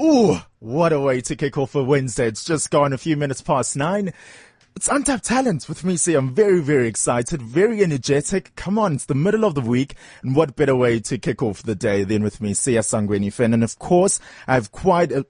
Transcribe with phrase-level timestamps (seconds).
[0.00, 2.26] Ooh, what a way to kick off a Wednesday.
[2.26, 4.12] It's just gone a few minutes past nine.
[4.74, 8.54] It's Untapped Talent with me, see, I'm very, very excited, very energetic.
[8.56, 11.62] Come on, it's the middle of the week, and what better way to kick off
[11.62, 13.54] the day than with me, Siya Sangweni Finn.
[13.54, 15.24] And of course, I have quite a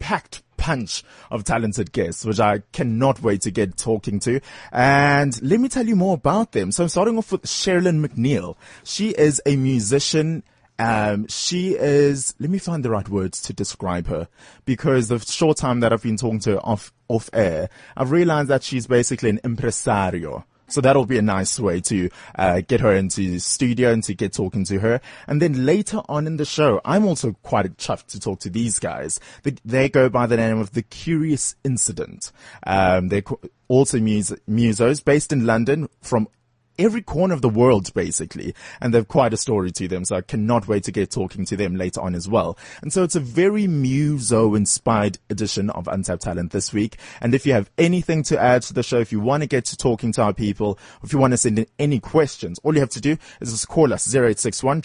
[0.00, 4.40] packed punch of talented guests, which I cannot wait to get talking to.
[4.72, 6.72] And let me tell you more about them.
[6.72, 8.56] So I'm starting off with Cherilyn MacNeil.
[8.82, 10.42] She is a musician
[10.80, 14.28] um, she is, let me find the right words to describe her
[14.64, 17.68] because the short time that I've been talking to her off, off air,
[17.98, 20.46] I've realized that she's basically an impresario.
[20.68, 24.14] So that'll be a nice way to uh, get her into the studio and to
[24.14, 25.00] get talking to her.
[25.26, 28.78] And then later on in the show, I'm also quite chuffed to talk to these
[28.78, 29.20] guys.
[29.42, 32.32] They, they go by the name of The Curious Incident.
[32.64, 33.24] Um, they're
[33.68, 36.28] also mus- musos based in London from
[36.80, 38.54] every corner of the world, basically.
[38.80, 40.04] And they've quite a story to them.
[40.04, 42.58] So I cannot wait to get talking to them later on as well.
[42.82, 46.96] And so it's a very muso inspired edition of Untapped Talent this week.
[47.20, 49.66] And if you have anything to add to the show, if you want to get
[49.66, 52.80] to talking to our people, if you want to send in any questions, all you
[52.80, 54.82] have to do is just call us 0861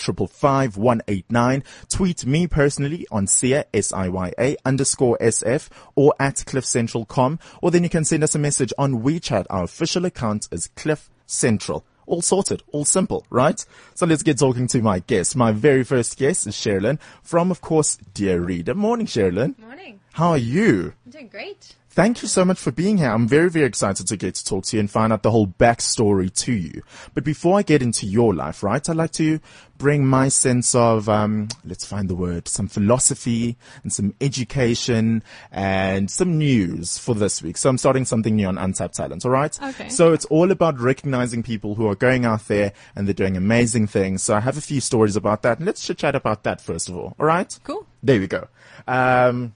[0.76, 7.40] 189 Tweet me personally on Siya, S-I-Y-A underscore SF or at cliffcentral.com.
[7.62, 9.46] Or then you can send us a message on WeChat.
[9.50, 11.86] Our official account is Cliff Central.
[12.08, 13.64] All sorted, all simple, right?
[13.96, 15.36] So let's get talking to my guest.
[15.36, 18.76] My very first guest is Cherilyn from, of course, Dear Reader.
[18.76, 19.58] Morning, Cherilyn.
[19.60, 20.00] Morning.
[20.16, 20.94] How are you?
[21.06, 21.76] I'm doing great.
[21.90, 23.10] Thank you so much for being here.
[23.10, 25.46] I'm very, very excited to get to talk to you and find out the whole
[25.46, 26.84] backstory to you.
[27.14, 29.42] But before I get into your life, right, I'd like to
[29.78, 35.22] bring my sense of, um, let's find the word, some philosophy and some education
[35.52, 37.58] and some news for this week.
[37.58, 39.62] So I'm starting something new on Untapped Talent, alright?
[39.62, 39.90] Okay.
[39.90, 43.88] So it's all about recognizing people who are going out there and they're doing amazing
[43.88, 44.24] things.
[44.24, 45.60] So I have a few stories about that.
[45.60, 47.60] Let's chit chat about that first of all, alright?
[47.66, 47.86] Cool.
[48.02, 48.48] There we go.
[48.88, 49.54] Um,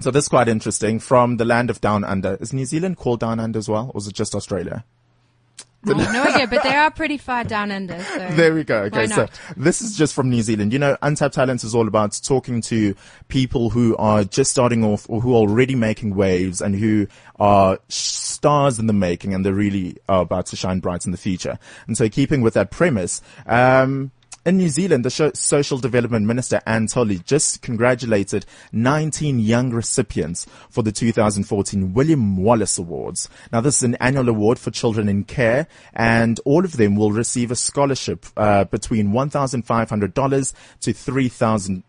[0.00, 0.98] so this is quite interesting.
[0.98, 2.36] From the land of Down Under.
[2.40, 3.90] Is New Zealand called Down Under as well?
[3.94, 4.84] Or is it just Australia?
[5.86, 7.98] I have no idea, but they are pretty far down under.
[7.98, 8.82] So There we go.
[8.82, 10.74] Okay, so this is just from New Zealand.
[10.74, 12.94] You know, Untapped Talents is all about talking to
[13.28, 17.06] people who are just starting off or who are already making waves and who
[17.38, 21.18] are stars in the making and they're really are about to shine bright in the
[21.18, 21.58] future.
[21.86, 24.10] And so keeping with that premise, um,
[24.46, 30.82] in New Zealand, the Social Development Minister Anne Tolley just congratulated 19 young recipients for
[30.82, 33.28] the 2014 William Wallace Awards.
[33.52, 37.12] Now, this is an annual award for children in care, and all of them will
[37.12, 41.82] receive a scholarship uh, between $1,500 to $3,000 uh,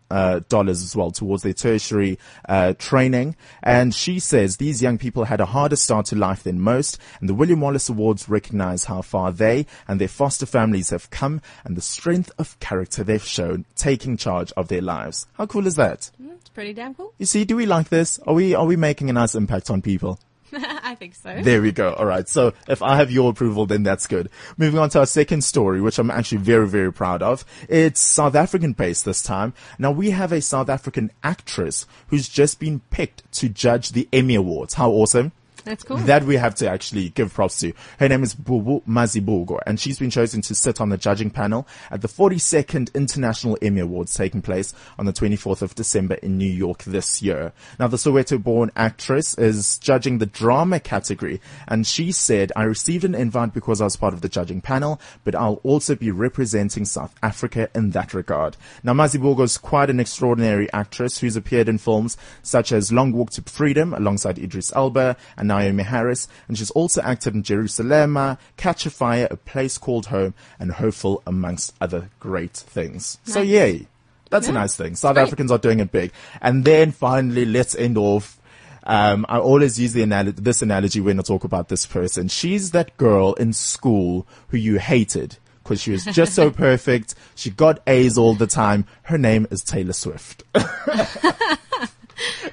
[0.48, 2.18] dollars as well towards their tertiary
[2.48, 3.36] uh, training.
[3.62, 7.28] And she says these young people had a harder start to life than most, and
[7.28, 11.76] the William Wallace Awards recognize how far they and their foster families have come and
[11.76, 15.26] the strength of character they've shown taking charge of their lives.
[15.34, 16.10] How cool is that?
[16.22, 17.12] Mm, it's pretty damn cool.
[17.18, 18.18] You see, do we like this?
[18.20, 20.18] Are we are we making a nice impact on people?
[20.82, 21.40] I think so.
[21.40, 21.94] There we go.
[21.94, 22.28] All right.
[22.28, 24.28] So if I have your approval, then that's good.
[24.58, 27.44] Moving on to our second story, which I'm actually very, very proud of.
[27.68, 29.54] It's South African based this time.
[29.78, 34.34] Now we have a South African actress who's just been picked to judge the Emmy
[34.34, 34.74] Awards.
[34.74, 35.32] How awesome.
[35.64, 35.96] That's cool.
[35.98, 37.72] That we have to actually give props to.
[37.98, 41.66] Her name is Bubu Mazibuko, and she's been chosen to sit on the judging panel
[41.90, 46.50] at the 42nd International Emmy Awards taking place on the 24th of December in New
[46.50, 47.52] York this year.
[47.78, 53.14] Now, the Soweto-born actress is judging the drama category, and she said, I received an
[53.14, 57.14] invite because I was part of the judging panel, but I'll also be representing South
[57.22, 58.56] Africa in that regard.
[58.82, 63.30] Now, Mazibuko is quite an extraordinary actress who's appeared in films such as Long Walk
[63.32, 68.86] to Freedom alongside Idris Elba and Naomie Harris, and she's also acted in Jerusalema, Catch
[68.86, 73.18] a Fire, A Place Called Home, and Hopeful, amongst other great things.
[73.24, 73.48] So Nice.
[73.48, 73.86] yay.
[74.30, 74.96] That's a nice thing.
[74.96, 75.24] South great.
[75.24, 76.10] Africans are doing it big.
[76.40, 78.38] And then finally, let's end off
[78.84, 82.26] um, I always use the anal- this analogy when I talk about this person.
[82.26, 87.14] She's that girl in school who you hated because she was just so perfect.
[87.36, 88.84] She got A's all the time.
[89.02, 90.42] Her name is Taylor Swift.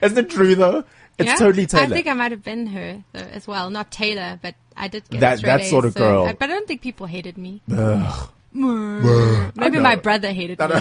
[0.02, 0.84] Isn't it true though?
[1.20, 1.36] It's Yeah?
[1.36, 1.84] totally Taylor.
[1.84, 3.70] I think I might have been her though, as well.
[3.70, 6.26] Not Taylor, but I did get That- that sort of so- girl.
[6.26, 7.62] I- but I don't think people hated me.
[7.72, 8.30] Ugh.
[8.54, 10.66] Maybe my brother hated me.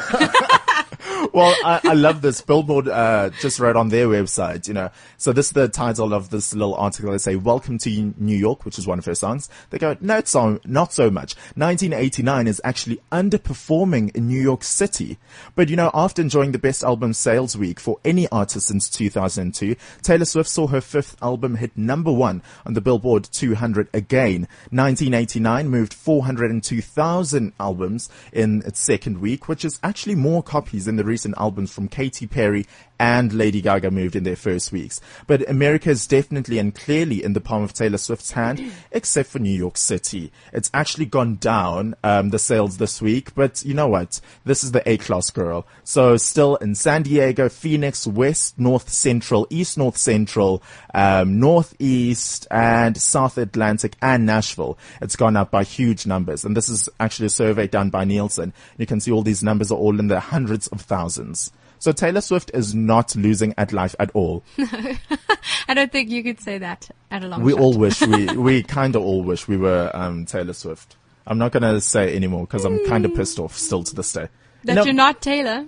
[1.33, 2.41] well, I, I love this.
[2.41, 4.91] Billboard uh, just wrote on their website, you know.
[5.17, 7.13] So this is the title of this little article.
[7.13, 9.49] They say, "Welcome to New York," which is one of her songs.
[9.71, 14.65] They go, "No, it's so, not so much." 1989 is actually underperforming in New York
[14.65, 15.19] City,
[15.55, 19.77] but you know, after enjoying the best album sales week for any artist since 2002,
[20.03, 24.49] Taylor Swift saw her fifth album hit number one on the Billboard 200 again.
[24.71, 31.05] 1989 moved 402,000 albums in its second week, which is actually more copies than the
[31.05, 32.67] recent albums from Katy Perry
[32.99, 35.01] and Lady Gaga moved in their first weeks.
[35.27, 39.39] But America is definitely and clearly in the palm of Taylor Swift's hand, except for
[39.39, 40.33] New York City.
[40.53, 44.21] It's actually gone down, um, the sales this week, but you know what?
[44.45, 45.67] This is the A-class girl.
[45.85, 50.63] So still in San Diego, Phoenix, West, North Central, East North Central,
[50.95, 54.79] um, Northeast and South Atlantic and Nashville.
[55.01, 56.45] It's gone up by huge numbers.
[56.45, 58.53] And this is actually a survey done by Nielsen.
[58.77, 61.53] You can see all these numbers are all in the hundreds of thousands.
[61.79, 64.45] So Taylor Swift is not losing at life at all.
[64.57, 64.67] No,
[65.69, 67.61] I don't think you could say that at a long We shot.
[67.61, 70.97] all wish we, we kind of all wish we were, um, Taylor Swift.
[71.27, 74.13] I'm not going to say anymore because I'm kind of pissed off still to this
[74.13, 74.29] day.
[74.65, 75.67] that No, you're not Taylor.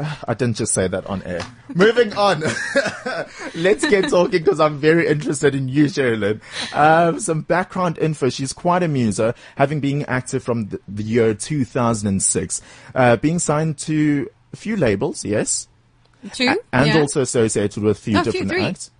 [0.28, 1.42] I didn't just say that on air.
[1.74, 2.40] Moving on.
[3.54, 6.40] Let's get talking because I'm very interested in you, Cherilyn.
[6.72, 8.30] Um, some background info.
[8.30, 12.62] She's quite a muser, having been active from the, the year 2006,
[12.94, 15.68] uh, being signed to a few labels, yes,
[16.34, 16.50] True.
[16.50, 17.00] a- and yeah.
[17.00, 18.64] also associated with a few Oh, two, different three.
[18.64, 18.90] acts.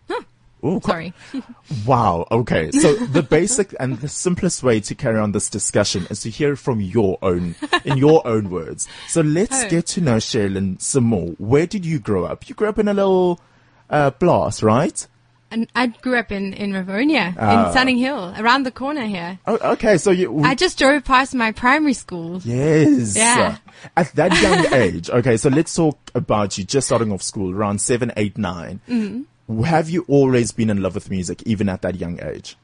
[0.63, 1.15] Ooh, qu- Sorry.
[1.87, 2.27] Wow.
[2.31, 2.71] Okay.
[2.71, 6.55] So the basic and the simplest way to carry on this discussion is to hear
[6.55, 7.55] from your own,
[7.87, 8.87] in your own words.
[9.09, 9.69] So let's Oh.
[9.71, 11.29] get to know Cherilyn some more.
[11.39, 12.47] Where did you grow up?
[12.49, 13.41] You grew up in a little,
[13.89, 15.07] uh, blast, right?
[15.53, 17.69] And I grew up in, in Rivonia, Ah.
[17.69, 19.39] in Sunninghill, around the corner here.
[19.47, 19.99] Oh, okay.
[19.99, 22.41] So you, I just drove past my primary school.
[22.45, 23.17] yes.
[23.17, 23.57] Yeah.
[23.97, 25.11] At that young age.
[25.11, 25.37] Okay.
[25.37, 28.81] So let's talk about you just starting off school around seven, eight, nine.
[28.89, 29.63] Mm-hmm.
[29.65, 32.57] Have you always been in love with music, even at that young age?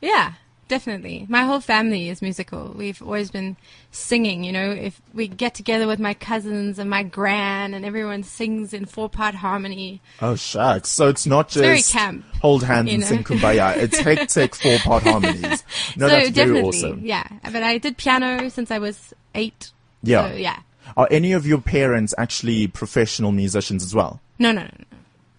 [0.00, 0.32] Yeah,
[0.72, 1.26] definitely.
[1.28, 2.72] My whole family is musical.
[2.74, 3.58] We've always been
[3.90, 8.22] singing, you know, if we get together with my cousins and my gran and everyone
[8.22, 10.00] sings in four part harmony.
[10.22, 10.88] Oh shucks!
[10.88, 13.76] So it's not just very camp, hold hands you and sing kumbaya.
[13.76, 15.62] It's hectic four part harmonies.
[15.94, 17.00] No, so that's very definitely, awesome.
[17.04, 17.28] yeah.
[17.44, 19.72] But I did piano since I was eight.
[20.02, 20.30] Yeah.
[20.30, 20.60] So, yeah.
[20.96, 24.20] Are any of your parents actually professional musicians as well?
[24.38, 24.70] No, no, no.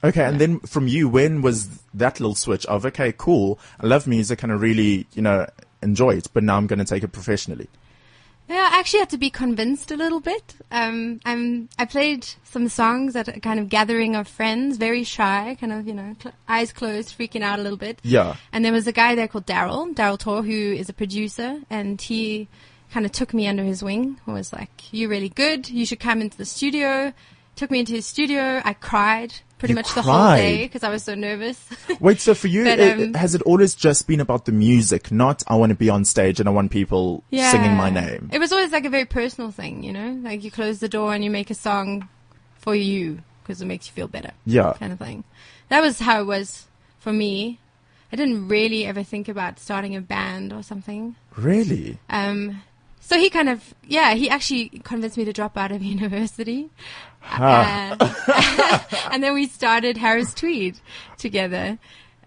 [0.04, 4.06] Okay, and then from you, when was that little switch of okay, cool, I love
[4.06, 5.48] music and I really, you know,
[5.82, 7.70] enjoy it, but now I'm going to take it professionally.
[8.50, 10.56] Yeah, I actually had to be convinced a little bit.
[10.70, 15.56] Um, I'm, I played some songs at a kind of gathering of friends, very shy,
[15.60, 18.00] kind of, you know, cl- eyes closed, freaking out a little bit.
[18.04, 18.36] Yeah.
[18.52, 22.02] And there was a guy there called Darryl, Darryl Torr, who is a producer, and
[22.02, 22.50] he
[22.92, 24.20] kind of took me under his wing.
[24.26, 25.70] and Was like, "You're really good.
[25.70, 27.14] You should come into the studio."
[27.56, 28.62] Took me into his studio.
[28.66, 31.58] I cried pretty You much the whole day because I was so nervous.
[32.00, 35.12] Wait, so for you, But, it- um, has it always just been about the music,
[35.12, 38.30] not I want to be on stage and I want people singing my name?
[38.34, 41.14] It was always like a very personal thing, you know, like you close the door
[41.14, 42.10] and you make a song
[42.60, 44.32] for you because it makes you feel better.
[44.46, 44.74] Yeah.
[44.80, 45.24] kind of thing.
[45.70, 46.66] That was how it was
[47.00, 47.60] for me.
[48.12, 51.16] I didn't really ever think about starting a band or something.
[51.36, 51.98] Really?
[52.10, 52.62] Um,
[53.06, 56.70] so he kind of, yeah, he actually convinced me to drop out of university.
[57.22, 57.98] Ah.
[58.00, 60.80] And, and then we started Harris Tweed
[61.18, 61.78] together.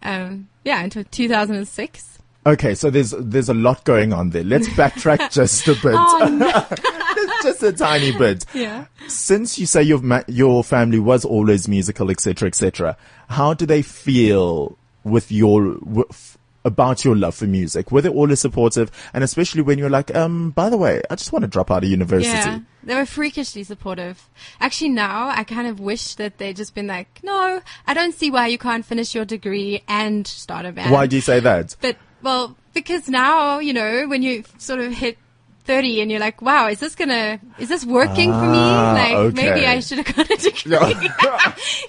[0.03, 2.19] Um, yeah, until 2006.
[2.45, 4.45] Okay, so there's there's a lot going on there.
[4.45, 8.45] Let's backtrack just a bit, just a tiny bit.
[8.55, 8.85] Yeah.
[9.09, 12.97] Since you say your ma- your family was always musical, etc., etc.,
[13.29, 17.91] how do they feel with your with, about your love for music?
[17.91, 21.33] Were they always supportive, and especially when you're like, um, by the way, I just
[21.33, 22.29] want to drop out of university.
[22.29, 24.29] Yeah, they were freakishly supportive.
[24.61, 28.31] Actually, now I kind of wish that they'd just been like, "No, I don't see
[28.31, 31.77] why you can't finish your degree and start a band." Why do you say that?
[31.81, 35.19] But well, because now you know when you sort of hit.
[35.67, 38.59] 30 and you're like, wow, is this gonna, is this working for me?
[38.59, 38.93] Ah,
[39.25, 39.67] Like, maybe.
[39.67, 41.11] I should have got a degree,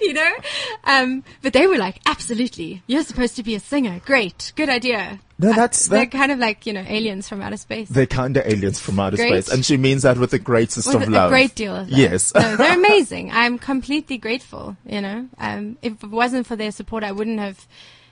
[0.02, 0.30] you know?
[0.84, 4.00] Um, but they were like, absolutely, you're supposed to be a singer.
[4.04, 4.52] Great.
[4.56, 5.20] Good idea.
[5.40, 6.10] No, that's They're that.
[6.10, 7.88] kind of like, you know, aliens from outer space.
[7.88, 9.44] They're kind of aliens from outer Great.
[9.44, 11.30] space, and she means that with the greatest with of a love.
[11.30, 11.96] great deal of love.
[11.96, 12.34] Yes.
[12.34, 13.30] no, they're amazing.
[13.30, 14.76] I'm completely grateful.
[14.84, 17.68] You know, um, if it wasn't for their support, I wouldn't have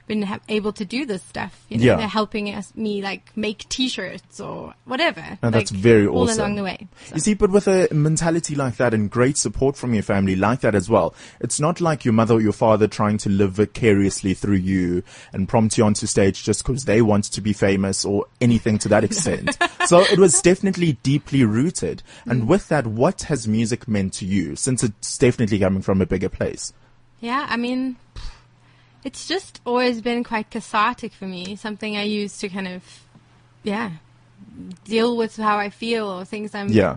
[0.06, 1.64] been ha- able to do this stuff.
[1.68, 1.96] You know, Yeah.
[1.96, 5.38] they're helping us me like make T-shirts or whatever.
[5.42, 6.38] And that's like, very all awesome.
[6.40, 6.88] along the way.
[7.06, 7.14] So.
[7.16, 10.60] You see, but with a mentality like that and great support from your family like
[10.60, 14.34] that as well, it's not like your mother or your father trying to live vicariously
[14.34, 18.26] through you and prompt you onto stage just because they want to be famous or
[18.40, 19.56] anything to that extent.
[19.86, 22.02] so it was definitely deeply rooted.
[22.26, 22.46] And Mm.
[22.46, 26.28] with that, what has music meant to you since it's definitely coming from a bigger
[26.28, 26.72] place?
[27.20, 27.96] Yeah, I mean,
[29.06, 31.54] it's just always been quite cathartic for me.
[31.54, 32.82] Something I use to kind of,
[33.62, 33.90] yeah,
[34.84, 36.96] deal with how I feel or things I'm Yeah.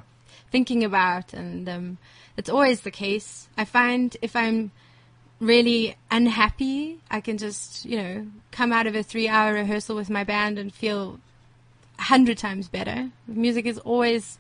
[0.52, 1.98] thinking about, and um,
[2.36, 3.48] it's always the case.
[3.56, 4.72] I find if I'm
[5.40, 10.24] really unhappy, I can just, you know, come out of a three-hour rehearsal with my
[10.24, 11.20] band and feel
[12.00, 13.12] a hundred times better.
[13.28, 14.40] Music is always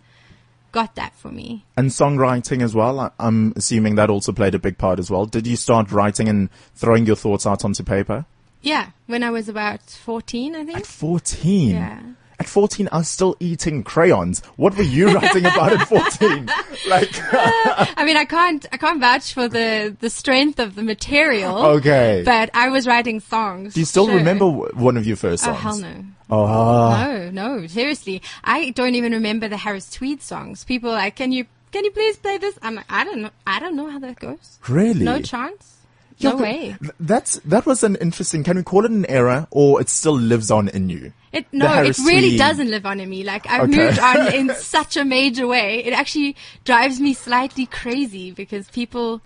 [0.71, 1.65] got that for me.
[1.77, 3.13] And songwriting as well.
[3.19, 5.25] I'm assuming that also played a big part as well.
[5.25, 8.25] Did you start writing and throwing your thoughts out onto paper?
[8.61, 10.77] Yeah, when I was about 14, I think.
[10.77, 11.69] At 14?
[11.69, 12.01] Yeah.
[12.39, 14.41] At 14, I was still eating crayons.
[14.55, 16.49] What were you writing about at 14?
[16.87, 21.57] Like, I mean, I can't, I can't vouch for the, the strength of the material.
[21.57, 22.23] okay.
[22.25, 23.73] But I was writing songs.
[23.73, 24.15] Do you still sure.
[24.15, 25.59] remember w- one of your first oh, songs?
[25.59, 26.05] Oh, hell no.
[26.29, 27.05] Oh, ah.
[27.05, 28.21] No, no, seriously.
[28.43, 30.63] I don't even remember the Harris Tweed songs.
[30.63, 32.57] People are like, can you, can you please play this?
[32.61, 33.31] I'm like, I don't know.
[33.45, 34.59] I don't know how that goes.
[34.69, 35.03] really?
[35.03, 35.78] No chance.
[36.19, 36.75] Yeah, no way.
[36.81, 38.43] th- That's that was an interesting.
[38.43, 41.13] Can we call it an error, or it still lives on in you?
[41.31, 43.23] It, no, it really doesn't live on in me.
[43.23, 43.77] Like I've Okay.
[43.85, 45.83] moved on in such a major way.
[45.85, 46.35] It actually
[46.65, 49.21] drives me slightly crazy because people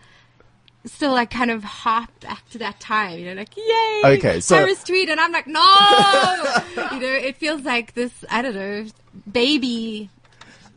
[0.85, 3.17] still like kind of harp back to that time.
[3.19, 5.62] You know, like yay, Okay, so- Harris Tweed, and I'm like no.
[6.91, 8.12] you know, it feels like this.
[8.29, 8.85] I don't know,
[9.31, 10.09] baby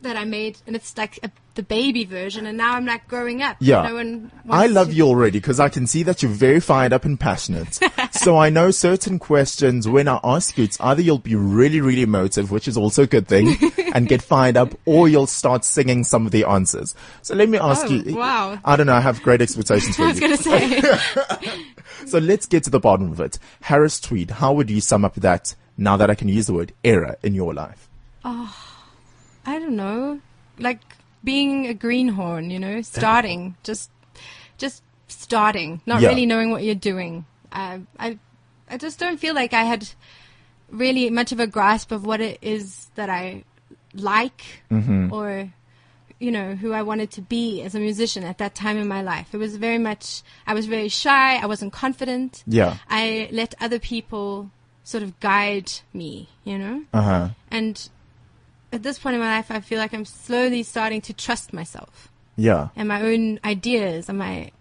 [0.01, 3.41] that I made, and it's like a, the baby version, and now I'm like growing
[3.41, 3.57] up.
[3.59, 3.81] Yeah.
[3.81, 4.31] no one.
[4.49, 7.19] I love to- you already because I can see that you're very fired up and
[7.19, 7.79] passionate.
[8.11, 12.03] so I know certain questions when I ask you, it's either you'll be really, really
[12.03, 13.57] emotive, which is also a good thing,
[13.93, 16.93] and get fired up, or you'll start singing some of the answers.
[17.23, 18.15] So let me ask Oh, you.
[18.15, 18.59] wow.
[18.63, 18.93] I don't know.
[18.93, 20.27] I have great expectations for I was you.
[20.27, 20.81] gonna say.
[22.05, 23.39] So let's get to the bottom of it.
[23.61, 26.71] Harris Tweed, how would you sum up that, now that I can use the word
[26.83, 27.89] era in your life?
[28.23, 28.63] Ah.
[29.47, 30.19] I don't know,
[30.59, 30.81] like
[31.23, 33.89] being a greenhorn, you know, starting, just,
[34.59, 36.09] just starting, not Yeah.
[36.09, 37.25] really knowing what you're doing.
[37.51, 38.19] I, I,
[38.69, 39.87] I just don't feel like I had
[40.69, 43.43] really much of a grasp of what it is that I
[43.93, 45.13] like Mm-hmm.
[45.13, 45.49] or,
[46.19, 49.01] you know, who I wanted to be as a musician at that time in my
[49.01, 49.33] life.
[49.33, 51.37] It was very much, I was very shy.
[51.37, 52.43] I wasn't confident.
[52.45, 52.77] Yeah.
[52.89, 54.51] I let other people
[54.83, 56.83] sort of guide me, you know?
[56.93, 57.29] Uh huh.
[57.49, 57.89] And
[58.77, 62.09] at this point in my life, I feel like I'm slowly starting to trust myself
[62.35, 62.69] Yeah.
[62.75, 64.51] and my own ideas and my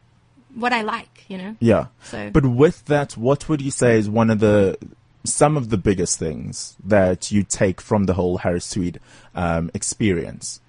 [0.54, 1.52] what I like, you know.
[1.60, 1.86] Yeah.
[2.02, 4.76] So But with that, what would you say is one of the
[5.24, 9.00] some of the biggest things that you take from the whole Harris Tweed
[9.34, 10.60] um, experience?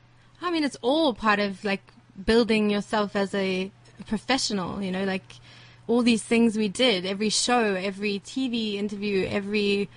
[0.42, 1.84] I mean, it's all part of like
[2.32, 3.72] building yourself as a
[4.08, 5.27] professional, you know, like
[5.88, 9.89] all these things we did, every show, every TV interview, every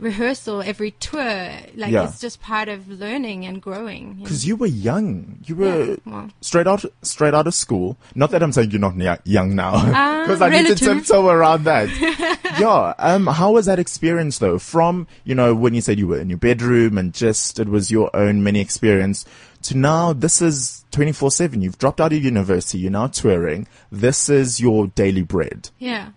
[0.00, 2.04] rehearsal, every tour, like Yeah.
[2.08, 4.08] it's just part of learning and growing.
[4.08, 4.22] you know.
[4.24, 6.28] Because you were young, you were Yeah, well.
[6.40, 7.96] straight out straight out of school.
[8.14, 11.06] Not that I'm saying you're not young now, Uh, because I need to relative.
[11.06, 11.88] tiptoe around that.
[12.58, 12.94] yeah.
[12.98, 13.26] Um.
[13.26, 14.58] How was that experience though?
[14.58, 17.90] From you know when you said you were in your bedroom and just it was
[17.90, 19.24] your own mini experience
[19.62, 21.60] to now this is 24 seven.
[21.62, 22.78] You've dropped out of university.
[22.78, 23.66] You're now touring.
[23.92, 25.68] This is your daily bread.
[25.78, 26.08] Yeah.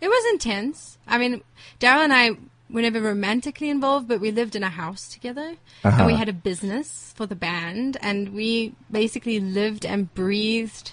[0.00, 0.98] It was intense.
[1.06, 1.42] I mean,
[1.78, 2.30] Darryl and I
[2.72, 5.56] were never romantically involved, but we lived in a house together.
[5.84, 5.96] Uh-huh.
[5.98, 7.96] And we had a business for the band.
[8.00, 10.92] And we basically lived and breathed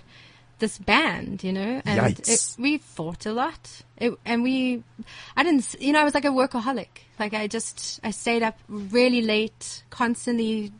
[0.60, 1.82] this band, you know?
[1.86, 3.84] And it, we fought a lot.
[3.98, 4.84] It, and we,
[5.36, 6.88] I didn't, you know, I was like a workaholic.
[7.20, 10.72] Like I just, I stayed up really late, constantly.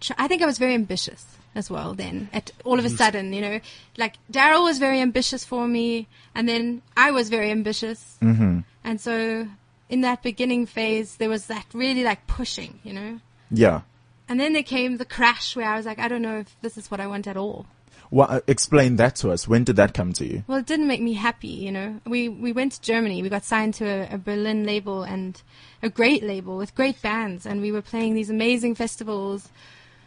[0.00, 1.24] Tr- I think I was very ambitious
[1.56, 2.28] as well then.
[2.32, 3.60] At all of a sudden, you know,
[3.96, 8.60] like Darryl was very ambitious for me, and then I was very ambitious, mm-hmm.
[8.84, 9.48] and so
[9.88, 13.20] in that beginning phase, there was that really like pushing, you know.
[13.50, 13.82] Yeah.
[14.28, 16.76] And then there came the crash where I was like, I don't know if this
[16.76, 17.66] is what I want at all.
[18.10, 19.48] Well, uh, explain that to us.
[19.48, 20.44] When did that come to you?
[20.46, 22.00] Well, it didn't make me happy, you know.
[22.06, 23.22] We we went to Germany.
[23.22, 25.40] We got signed to a, a Berlin label and
[25.82, 29.48] a great label with great bands, and we were playing these amazing festivals,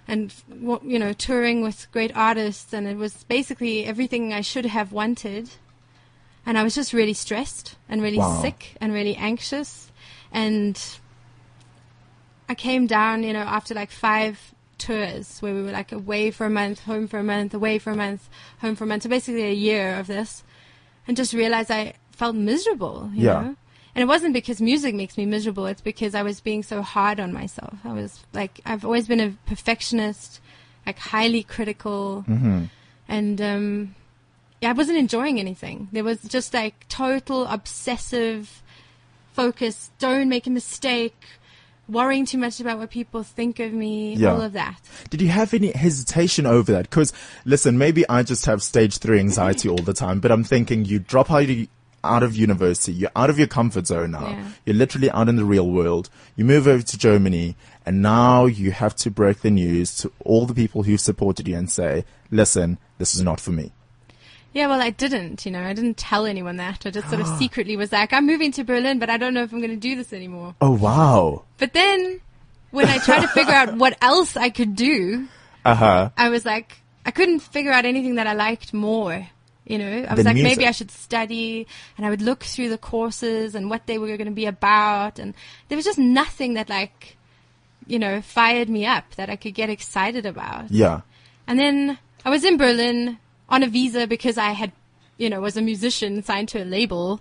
[0.08, 0.34] and
[0.84, 5.50] you know, touring with great artists, and it was basically everything I should have wanted.
[6.46, 8.42] And I was just really stressed and really Wow.
[8.42, 9.92] sick and really anxious,
[10.32, 10.82] and
[12.48, 16.46] I came down, you know, after like five tours where we were like away for
[16.46, 18.28] a month, home for a month, away for a month,
[18.60, 19.04] home for a month.
[19.04, 20.44] So basically a year of this
[21.08, 23.42] and just realized I felt miserable, you Yeah.
[23.42, 23.56] know?
[23.96, 25.66] And it wasn't because music makes me miserable.
[25.66, 27.78] It's because I was being so hard on myself.
[27.84, 30.40] I was like, I've always been a perfectionist,
[30.86, 32.26] like highly critical.
[33.08, 33.96] And, um,
[34.62, 35.88] I wasn't enjoying anything.
[35.92, 38.62] There was just like total obsessive
[39.32, 39.92] focus.
[40.00, 41.16] Don't make a mistake.
[41.88, 44.14] Worrying too much about what people think of me.
[44.14, 44.34] Yeah.
[44.34, 44.80] All of that.
[45.10, 46.90] Did you have any hesitation over that?
[46.90, 47.14] Because
[47.46, 51.00] listen, maybe I just have stage three anxiety all the time, but I'm thinking you
[51.00, 51.68] drop out of,
[52.04, 54.28] out of university, you're out of your comfort zone now.
[54.28, 54.52] Yeah.
[54.66, 56.10] You're literally out in the real world.
[56.36, 60.46] You move over to Germany, and now you have to break the news to all
[60.46, 63.72] the people who've supported you and say, "Listen, this is not for me."
[64.60, 66.86] Yeah, well, I didn't, you know, I didn't tell anyone that.
[66.86, 69.42] I just sort of secretly was like, I'm moving to Berlin, but I don't know
[69.44, 70.54] if I'm going to do this anymore.
[70.60, 71.44] Oh wow!
[71.60, 72.20] But then
[72.72, 75.30] when I tried to figure out what else I could do,
[75.64, 76.10] Uh huh.
[76.18, 76.76] I was like,
[77.06, 79.30] I couldn't figure out anything that I liked more.
[79.66, 80.58] You know, I was like, music.
[80.58, 84.08] maybe I should study, and I would look through the courses and what they were
[84.18, 85.34] going to be about, and
[85.70, 87.16] there was just nothing that like,
[87.88, 90.70] you know, fired me up that I could get excited about.
[90.70, 91.00] Yeah.
[91.48, 94.72] And then I was in Berlin on a visa because I had,
[95.18, 97.20] you know, was a musician signed to a label,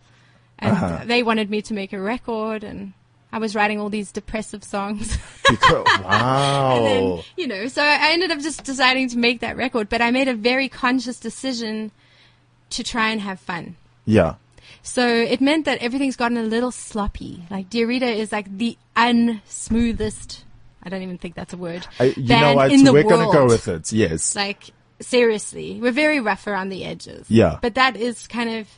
[0.59, 1.01] and Uh-huh.
[1.05, 2.93] they wanted me to make a record, and
[3.33, 5.17] I was writing all these depressive songs.
[5.49, 6.77] Because, wow.
[6.77, 10.01] And then, you know, so I ended up just deciding to make that record, but
[10.01, 11.91] I made a very conscious decision
[12.71, 13.77] to try and have fun.
[14.07, 14.35] yeah.
[14.83, 17.43] So it meant that everything's gotten a little sloppy.
[17.51, 20.45] Like Dear Reader is like the unsmoothest.
[20.83, 21.87] I don't even think that's a word.
[21.99, 22.71] I, you know what?
[22.71, 23.93] We're going to go with it.
[23.93, 24.35] Yes.
[24.37, 24.71] Like
[25.01, 27.31] seriously, we're very rough around the edges.
[27.31, 27.59] Yeah.
[27.61, 28.69] But that is kind of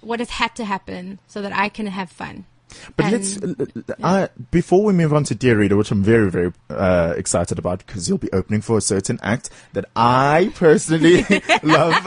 [0.00, 2.44] what has had to happen so that I can have fun.
[2.96, 6.52] But And- let's, uh, before we move on to Dear Reader, which I'm very, very
[6.70, 11.22] uh, excited about because you'll be opening for a certain act that I personally
[11.62, 11.94] love.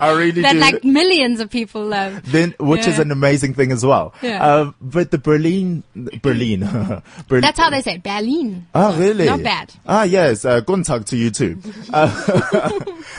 [0.00, 0.42] I really do.
[0.42, 0.58] that do.
[0.58, 2.20] like millions of people love.
[2.30, 4.14] then, which is an amazing thing as well.
[4.22, 4.44] Yeah.
[4.44, 5.82] Um, but the Berlin,
[6.22, 6.60] Berlin,
[7.28, 7.40] Berlin.
[7.42, 8.02] That's how they say it.
[8.02, 8.66] Berlin.
[8.74, 9.26] Oh, really?
[9.26, 9.72] Not bad.
[9.86, 10.44] Ah, yes.
[10.44, 11.58] Uh, guten Tag to you too.
[11.92, 12.08] Uh,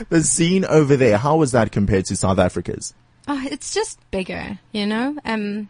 [0.09, 2.93] the scene over there, how was that compared to South Africa's?
[3.27, 5.15] Oh, it's just bigger, you know?
[5.23, 5.69] Um,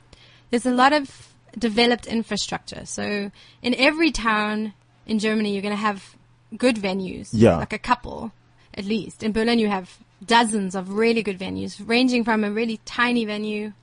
[0.54, 2.86] there's a lot of developed infrastructure.
[2.86, 3.32] So
[3.64, 4.74] in every town
[5.08, 6.16] in Germany, you're going to have
[6.56, 7.30] good venues.
[7.32, 7.58] Yeah.
[7.58, 8.32] Like a couple,
[8.76, 9.24] at least.
[9.24, 13.74] In Berlin, you have dozens of really good venues, ranging from a really tiny venue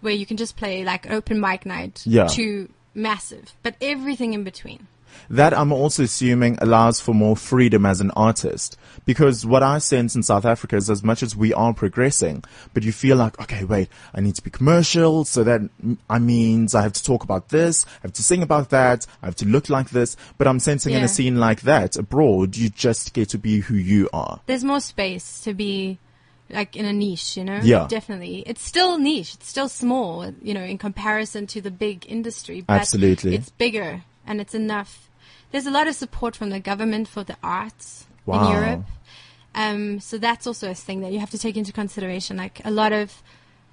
[0.00, 2.28] where you can just play like open mic night Yeah.
[2.28, 4.86] to massive, but everything in between.
[5.28, 8.76] That I'm also assuming allows for more freedom as an artist.
[9.04, 12.82] Because what I sense in South Africa is as much as we are progressing, but
[12.82, 15.60] you feel like, okay, wait, I need to be commercial, so that
[16.08, 19.26] I means I have to talk about this, I have to sing about that, I
[19.26, 20.16] have to look like this.
[20.38, 23.74] But I'm sensing in a scene like that abroad, you just get to be who
[23.74, 24.40] you are.
[24.46, 25.98] there's more space to be
[26.48, 27.60] like in a niche, you know?
[27.62, 27.86] Yeah.
[27.88, 28.42] Definitely.
[28.46, 29.34] It's still niche.
[29.34, 32.60] It's still small, you know, in comparison to the big industry.
[32.60, 33.36] But Absolutely.
[33.36, 35.10] It's bigger and it's enough.
[35.50, 38.46] There's a lot of support from the government for the arts Wow.
[38.46, 38.84] in Europe.
[39.56, 42.36] Um, so that's also a thing that you have to take into consideration.
[42.36, 43.22] Like a lot of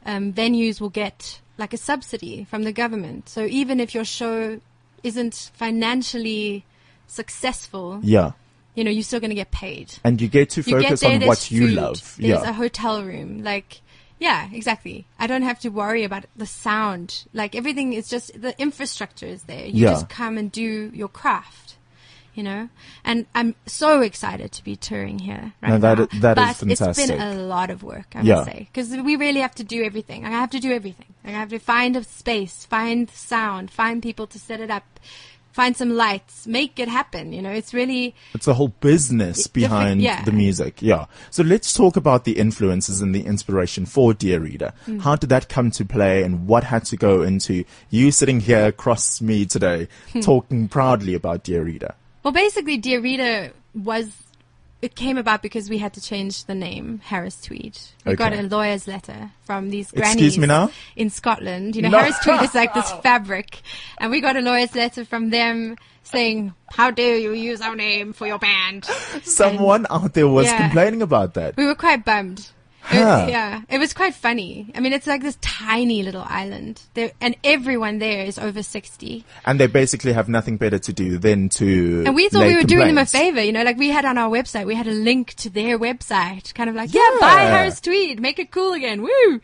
[0.04, 3.30] um, venues will get like a subsidy from the government.
[3.30, 4.60] So even if your show
[5.04, 6.66] isn't financially
[7.06, 8.32] successful, Yeah.
[8.74, 11.22] you know, you're still going to get paid And you get to focus get there,
[11.22, 12.16] on what you food, love.
[12.18, 12.50] There's yeah.
[12.50, 13.44] a hotel room.
[13.44, 13.82] Like,
[14.20, 15.06] yeah, exactly.
[15.20, 17.26] I don't have to worry about the sound.
[17.34, 19.66] Like everything is just the infrastructure is there.
[19.66, 19.92] You Yeah.
[19.92, 21.76] just come and do your craft.
[22.36, 22.70] You know,
[23.04, 26.08] and I'm so excited to be touring here right No, that now.
[26.22, 27.06] that but is fantastic.
[27.06, 28.36] it's been a lot of work, I Yeah.
[28.36, 30.24] must say, because we really have to do everything.
[30.24, 31.08] I have to do everything.
[31.26, 34.84] I have to find a space, find sound, find people to set it up,
[35.58, 37.34] find some lights, make it happen.
[37.34, 40.24] You know, it's really It's a whole business behind yeah.
[40.24, 40.74] the music.
[40.82, 41.06] Yeah.
[41.32, 44.72] So let's talk about the influences and the inspiration for Dear Reader.
[44.86, 45.02] Mm.
[45.02, 48.68] How did that come to play and what had to go into you sitting here
[48.68, 50.20] across me today Hmm.
[50.22, 51.96] talking proudly about Dear Reader?
[52.24, 54.14] Well, basically, Dear Reader was.
[54.80, 57.78] It came about because we had to change the name, Harris Tweed.
[58.06, 60.70] We got a lawyer's letter from these grannies me now?
[60.96, 61.76] in Scotland.
[61.76, 61.98] You know, No.
[62.00, 63.62] Harris Tweed is like this fabric,
[63.98, 68.14] and we got a lawyer's letter from them saying, "How dare you use our name
[68.14, 68.86] for your band?"
[69.24, 70.58] Someone out there was Yeah.
[70.68, 71.58] complaining about that.
[71.58, 72.48] We were quite bummed.
[72.92, 72.96] It-
[73.30, 74.72] yeah, it was quite funny.
[74.76, 79.26] I mean, it's like this tiny little island, there, and everyone there is over sixty.
[79.46, 82.04] And they basically have nothing better to do than to.
[82.06, 84.18] And we thought we were doing them a favor, you know, like we had on
[84.18, 87.82] our website, we had a link to their website, kind of like, yeah, buy Harris
[87.82, 89.42] Tweed, make it cool again, woo!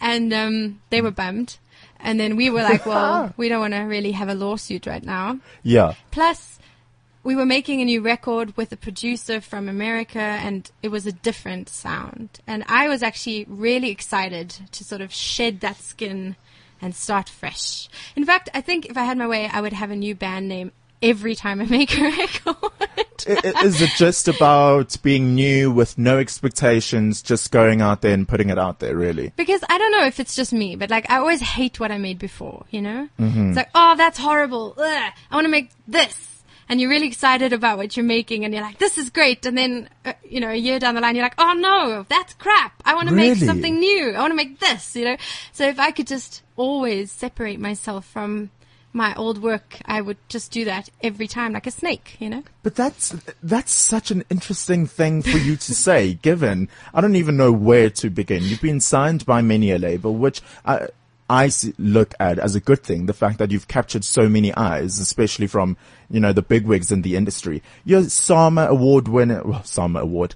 [0.00, 1.58] And um, they were bummed.
[2.02, 5.02] And then we were like, well, we don't want to really have a lawsuit right
[5.04, 5.38] now.
[5.62, 5.94] Yeah.
[6.10, 6.58] Plus,
[7.22, 11.12] we were making a new record with a producer from America, and it was a
[11.12, 12.40] different sound.
[12.46, 16.36] And I was actually really excited to sort of shed that skin
[16.80, 17.88] and start fresh.
[18.16, 20.48] In fact, I think if I had my way, I would have a new band
[20.48, 22.02] name every time I make a
[22.46, 22.56] record.
[23.26, 28.48] Is it just about being new with no expectations, just going out there and putting
[28.48, 29.32] it out there, really?
[29.36, 31.98] Because I don't know if it's just me, but like I always hate what I
[31.98, 33.08] made before, you know?
[33.18, 33.48] Mm-hmm.
[33.48, 34.74] It's like, oh, that's horrible.
[34.78, 36.29] Ugh, I want to make this.
[36.70, 39.44] And you're really excited about what you're making and you're like, this is great.
[39.44, 42.32] And then, uh, you know, a year down the line, you're like, oh no, that's
[42.34, 42.80] crap.
[42.84, 44.12] I want to make something new.
[44.12, 45.16] I want to make this, you know?
[45.50, 48.50] So if I could just always separate myself from
[48.92, 52.44] my old work, I would just do that every time like a snake, you know?
[52.62, 56.14] But that's that's such an interesting thing for you to say.
[56.22, 58.44] Given I don't even know where to begin.
[58.44, 60.86] You've been signed by many a label, which I
[61.30, 64.52] I see, look at as a good thing the fact that you've captured so many
[64.54, 65.76] eyes, especially from
[66.10, 67.62] you know the bigwigs in the industry.
[67.84, 70.34] You're SAMA award winner, well, SAMA award,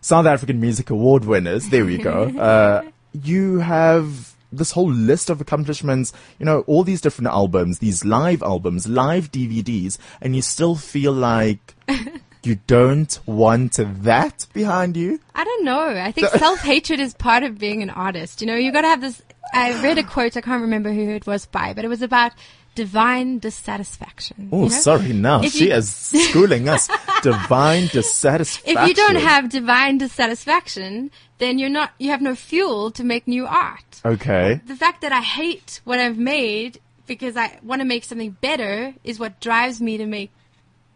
[0.00, 1.68] South African Music Award winners.
[1.68, 2.30] There we go.
[2.42, 8.04] Uh, you have this whole list of accomplishments, you know, all these different albums, these
[8.04, 11.74] live albums, live DVDs, and you still feel like
[12.44, 15.20] you don't want that behind you?
[15.34, 15.88] I don't know.
[15.88, 18.40] I think self hatred is part of being an artist.
[18.40, 19.22] You know, you gotta have this.
[19.52, 22.32] I read a quote, I can't remember who it was by, but it was about
[22.74, 24.48] divine dissatisfaction.
[24.50, 24.68] Oh, you know?
[24.68, 25.90] sorry, now she you- is
[26.28, 26.88] schooling us.
[27.22, 28.78] Divine dissatisfaction.
[28.78, 33.26] If you don't have divine dissatisfaction, then you're not, you have no fuel to make
[33.26, 34.00] new art.
[34.04, 34.60] Okay.
[34.66, 38.94] The fact that I hate what I've made because I want to make something better
[39.04, 40.30] is what drives me to make,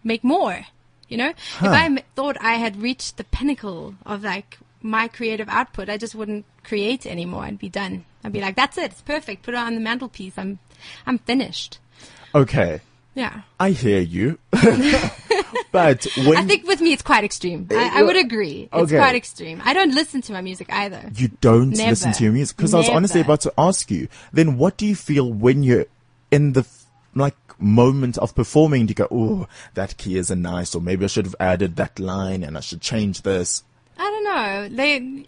[0.02, 0.66] make more.
[1.08, 5.88] You know, if I thought I had reached the pinnacle of like my creative output,
[5.88, 7.44] I just wouldn't create anymore.
[7.44, 8.04] I'd be done.
[8.24, 8.90] I'd be like, that's it.
[8.92, 9.42] It's perfect.
[9.44, 10.34] Put it on the mantelpiece.
[10.36, 10.58] I'm,
[11.06, 11.78] I'm finished.
[12.34, 12.80] Okay.
[13.14, 13.42] Yeah.
[13.60, 14.38] I hear you.
[15.72, 17.66] but when I think with me, it's quite extreme.
[17.70, 18.68] I, I would agree.
[18.72, 18.98] It's Okay.
[18.98, 19.62] quite extreme.
[19.64, 21.10] I don't listen to my music either.
[21.14, 21.90] you don't Never.
[21.90, 24.86] listen to your music, because I was honestly about to ask you, then what do
[24.86, 25.86] you feel when you're
[26.30, 26.64] in the
[27.16, 28.88] like moment of performing?
[28.88, 32.42] You go, oh, that key isn't nice, or maybe I should have added that line
[32.42, 33.64] and I should change this.
[33.98, 34.76] I don't know.
[34.76, 35.26] They,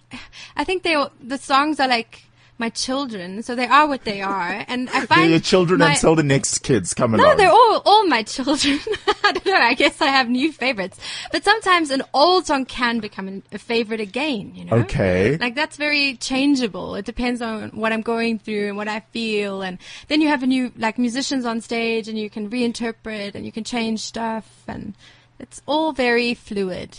[0.57, 2.23] I think they, the songs are like
[2.59, 4.65] my children, so they are what they are.
[4.67, 7.37] And I They're find your children my- until the next kids come No, along.
[7.37, 8.79] they're all all my children.
[9.25, 9.55] I don't know.
[9.55, 10.99] I guess I have new favorites,
[11.33, 14.55] but sometimes an old song can become a favorite again.
[14.55, 14.77] You know.
[14.79, 15.37] Okay.
[15.37, 16.95] Like that's very changeable.
[16.97, 20.43] It depends on what I'm going through and what I feel, and then you have
[20.43, 24.65] a new like musicians on stage, and you can reinterpret and you can change stuff,
[24.67, 24.95] and
[25.39, 26.99] it's all very fluid.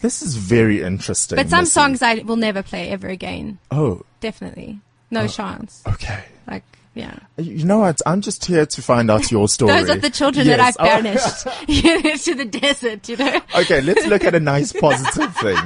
[0.00, 1.36] This is very interesting.
[1.36, 1.72] But some Missy.
[1.72, 3.58] songs I will never play ever again.
[3.70, 5.82] Oh, Definitely, no uh, chance.
[5.86, 6.24] okay.
[6.46, 7.14] Like yeah.
[7.38, 8.00] You know what?
[8.04, 9.72] I'm just here to find out your story.
[9.80, 10.76] Those are the children Yes.
[10.76, 13.40] that I've banished to the desert, you know.
[13.56, 15.56] Okay, let's look at a nice positive thing,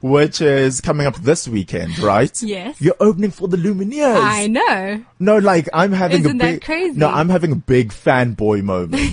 [0.00, 2.42] which is coming up this weekend, right?
[2.42, 2.80] Yes.
[2.80, 4.20] You're opening for the Lumineers.
[4.20, 5.04] I know.
[5.20, 6.98] No, like I'm having Isn't a that big crazy?
[6.98, 9.08] No, I'm having a big fanboy moment.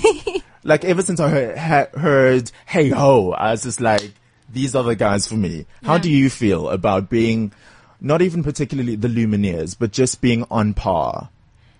[0.64, 4.12] like ever since I heard, ha- heard "Hey Ho," I was just like,
[4.52, 6.00] "These are the guys for me." How Yeah.
[6.02, 7.52] do you feel about being,
[8.02, 11.30] not even particularly the Lumineers, but just being on par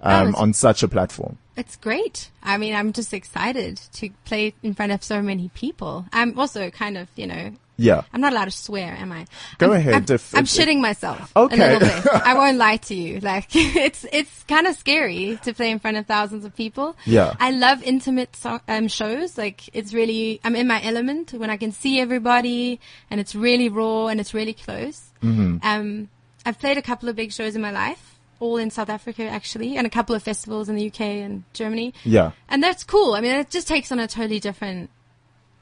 [0.02, 1.38] um, it's- on such a platform?
[1.58, 2.30] It's great.
[2.42, 6.06] I mean, I'm just excited to play in front of so many people.
[6.14, 8.04] I'm also kind of, you know, Yeah.
[8.14, 9.26] I'm not allowed to swear, am I?
[9.58, 11.34] Go I'm, ahead, I'm, if- I'm if- shitting myself.
[11.36, 11.78] Okay.
[12.14, 13.20] I won't lie to you.
[13.20, 16.96] Like, it's, it's kind of scary to play in front of thousands of people.
[17.06, 17.34] Yeah.
[17.42, 19.38] I love intimate so- um, shows.
[19.38, 22.80] Like, it's really, I'm in my element when I can see everybody
[23.12, 25.09] and it's really raw and it's really close.
[25.24, 25.58] Mm-hmm.
[25.64, 26.10] Um,
[26.46, 29.76] I've played a couple of big shows in my life, all in South Africa actually,
[29.78, 31.94] and a couple of festivals in the UK and Germany.
[32.04, 32.32] Yeah.
[32.48, 33.14] And that's cool.
[33.14, 34.90] I mean, it just takes on a totally different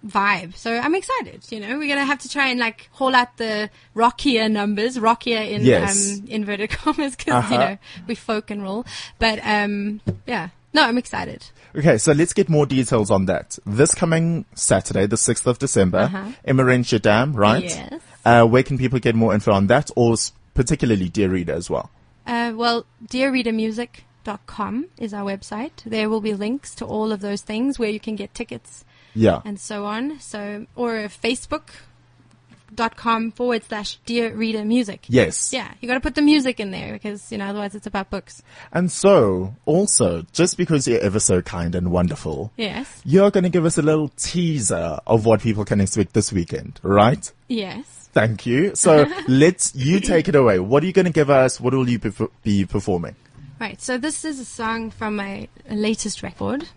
[0.06, 0.56] vibe.
[0.56, 1.43] So I'm excited.
[1.52, 5.39] You know, we're gonna have to try and like haul out the rockier numbers, rockier
[5.41, 6.20] in Yes.
[6.20, 7.54] um, inverted commas, because Uh-huh.
[7.54, 8.86] you know we folk and roll.
[9.20, 11.46] But um, yeah, no, I'm excited.
[11.76, 13.58] Okay, so let's get more details on that.
[13.65, 16.32] This coming Saturday, the 6th of December, Uh-huh.
[16.48, 17.63] Emmarentia Dam, right?
[17.63, 18.02] Yes.
[18.27, 20.15] Uh, where can people get more info on that, or
[20.53, 21.89] particularly Dear Reader as well?
[22.25, 25.71] Uh, well, dearreadermusic.com is our website.
[25.85, 28.83] There will be links to all of those things where you can get tickets
[29.15, 29.41] Yeah.
[29.45, 30.19] and so on.
[30.19, 35.05] So, or facebook.com forward slash dear reader music.
[35.07, 35.53] Yes.
[35.53, 38.09] Yeah, you got to put the music in there because you know otherwise it's about
[38.09, 38.43] books.
[38.73, 43.49] And so, also, just because you're ever so kind and wonderful, Yes, you're going to
[43.49, 47.31] give us a little teaser of what people can expect this weekend, right?
[47.47, 47.96] yes.
[48.17, 48.73] Thank you.
[48.73, 50.58] So let's, you take it away.
[50.58, 51.62] What are you going to give us?
[51.62, 53.15] What will you perf- be performing?
[53.60, 53.80] Right.
[53.80, 56.67] So this is a song from my latest record,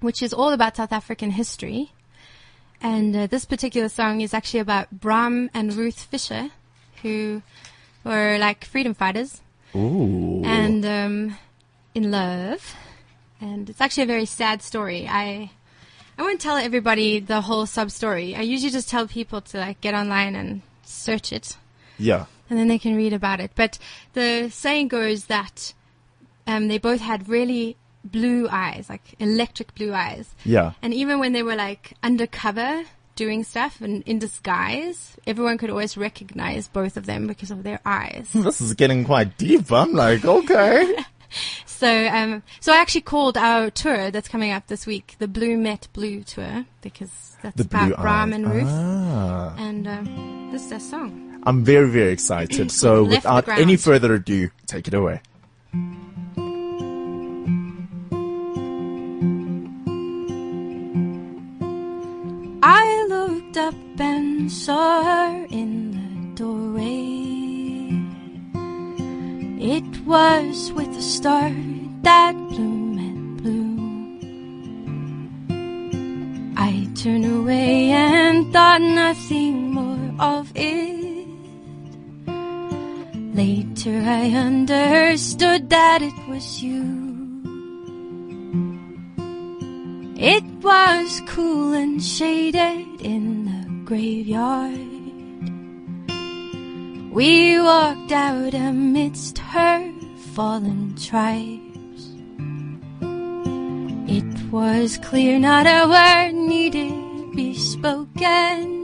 [0.00, 1.92] which is all about South African history.
[2.80, 6.48] And uh, this particular song is actually about Bram and Ruth Fischer,
[7.02, 7.42] who
[8.02, 9.40] were like freedom fighters
[9.76, 10.42] Ooh.
[10.44, 11.38] and um,
[11.94, 12.74] in love.
[13.40, 15.06] And it's actually a very sad story.
[15.08, 15.52] I
[16.18, 18.34] I won't tell everybody the whole sub story.
[18.34, 20.62] I usually just tell people to like get online and
[21.02, 21.56] search it
[21.98, 22.26] Yeah.
[22.48, 23.50] and then they can read about it.
[23.54, 23.78] But
[24.14, 25.72] the saying goes that
[26.46, 30.34] um, they both had really blue eyes, like electric blue eyes.
[30.44, 30.72] Yeah.
[30.82, 32.84] And even when they were like undercover
[33.14, 37.80] doing stuff and in disguise, everyone could always recognize both of them because of their
[37.84, 38.28] eyes.
[38.34, 39.70] This is getting quite deep.
[39.70, 40.96] I'm like, okay.
[41.66, 45.56] so, um, so I actually called our tour that's coming up this week the Blue
[45.56, 48.64] Met Blue tour because that's The about and Ruth.
[48.68, 49.54] Ah.
[49.58, 50.06] And um,
[50.52, 51.40] this their song.
[51.44, 52.70] I'm very, very excited.
[52.82, 55.22] so, Left without any further ado, take it away.
[62.62, 67.08] I looked up and saw her in the doorway.
[69.58, 71.54] It was with a start
[72.02, 73.72] that bloom and blue.
[76.58, 79.71] I turned away and thought nothing
[80.22, 81.26] of it.
[83.34, 87.10] Later I understood that it was you.
[90.16, 94.92] It was cool and shaded in the graveyard.
[97.12, 99.92] We walked out amidst her
[100.34, 102.02] fallen tribes.
[104.06, 106.94] It was clear not a word needed
[107.34, 108.81] be spoken.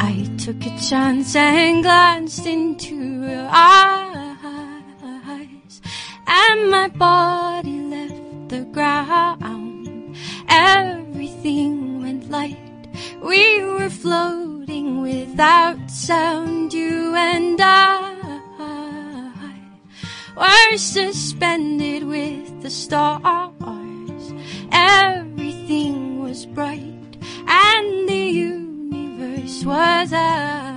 [0.00, 4.92] I took a chance and glanced into her eyes,
[6.26, 10.16] and my body left the ground.
[10.48, 12.56] Everything went light.
[13.20, 18.14] We were floating without sound, you and I
[20.36, 24.32] were suspended with the stars.
[24.70, 27.16] Everything was bright,
[27.48, 28.28] and the
[29.64, 30.76] was ours.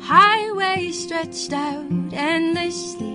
[0.00, 3.13] Highway stretched out endlessly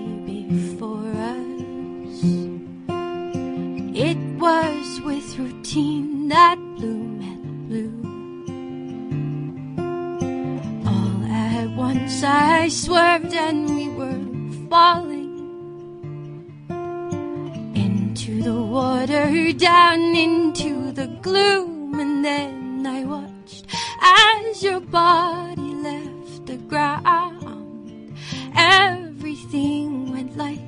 [19.54, 23.66] down into the gloom, and then I watched
[24.02, 28.16] as your body left the ground.
[28.56, 30.62] Everything went light.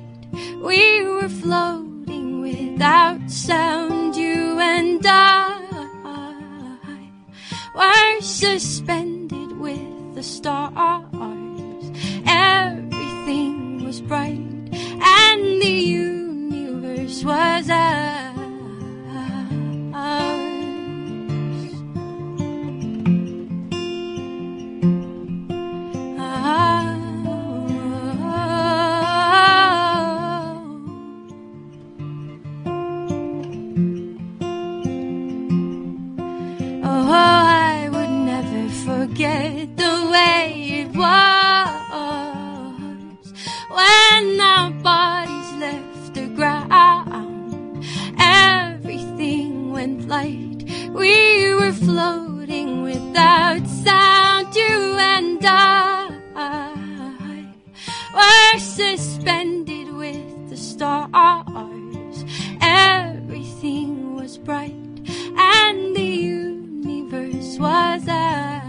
[0.62, 5.62] We were floating without sound, you and I
[7.74, 11.01] were suspended with the stars.
[50.12, 50.68] Light.
[50.90, 56.10] We were floating without sound, you and I
[58.14, 62.24] were suspended with the stars.
[62.60, 65.00] Everything was bright,
[65.34, 68.62] and the universe was ours.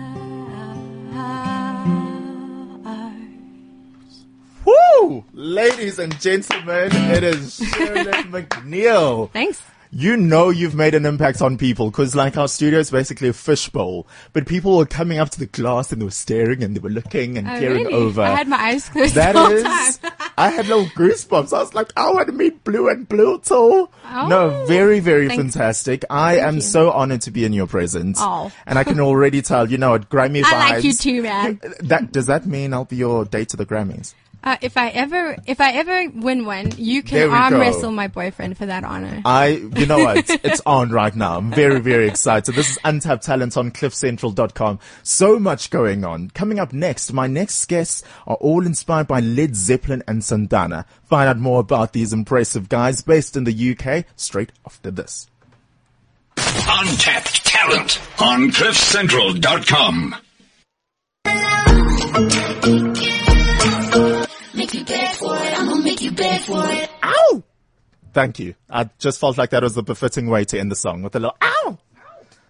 [4.63, 5.25] Woo!
[5.33, 9.29] Ladies and gentlemen, it is Charlotte MacNeil.
[9.33, 9.61] Thanks.
[9.95, 13.33] You know you've made an impact on people because like our studio is basically a
[13.33, 16.79] fishbowl, but people were coming up to the glass and they were staring and they
[16.79, 17.93] were looking and Oh, peering really?
[17.93, 18.23] over.
[18.23, 20.11] I had my eyes closed That is, time.
[20.37, 21.53] I had little goosebumps.
[21.55, 23.87] I was like, oh, I want to meet Blue and Blue too.
[24.11, 25.53] no, Oh, very, very thanks.
[25.53, 26.03] fantastic.
[26.09, 26.61] I am you.
[26.61, 28.17] so honored to be in your presence.
[28.19, 28.51] Oh.
[28.65, 30.45] And I can already tell, you know what, Grammy vibes.
[30.53, 31.59] I like you too, man.
[31.81, 34.15] That, does that mean I'll be your date to the Grammys?
[34.43, 37.59] Uh, if I ever, if I ever win one, you can arm go.
[37.59, 39.21] wrestle my boyfriend for that honor.
[39.23, 40.29] I, you know what?
[40.43, 41.37] It's on right now.
[41.37, 42.53] I'm very, very excited.
[42.53, 44.79] This is Untapped Talent on cliffcentral.com.
[45.01, 46.29] So much going on.
[46.31, 50.85] Coming up next, my next guests are all inspired by Led Zeppelin and Santana.
[51.05, 55.27] Find out more about these impressive guys based in the UK straight after this.
[56.35, 60.15] Untapped talent on cliffcentral.com.
[64.53, 65.59] Make you beg for it.
[65.59, 66.89] I'm gonna make you beg for it.
[67.01, 67.43] Ow!
[68.13, 68.53] Thank you.
[68.69, 71.19] I just felt like that was the befitting way to end the song with a
[71.19, 71.77] little ow!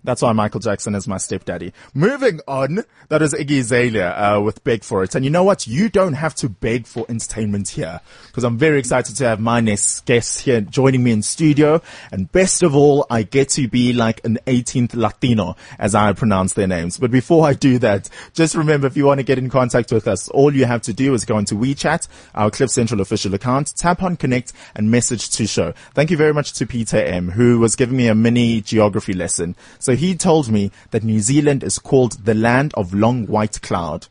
[0.04, 1.74] That's why Michael Jackson is my stepdaddy.
[1.94, 5.16] Moving on, that is Iggy Azalea uh, with Beg For It.
[5.16, 5.66] And you know what?
[5.66, 9.62] You don't have to beg for entertainment here because I'm very excited to have my
[9.62, 11.82] next guest here joining me in studio.
[12.12, 16.54] And best of all, I get to be like an 18th Latino as I pronounce
[16.54, 16.98] their names.
[16.98, 20.08] But before I do that, just remember if you want to get in contact with
[20.08, 23.74] us, all you have to do is go into WeChat, our Cliff Central official account,
[23.76, 25.74] tap on connect and message to show.
[25.94, 29.56] Thank you very much to Peter M, who was giving me a mini geography lesson.
[29.80, 34.08] So he told me that New Zealand is called the land of long white cloud.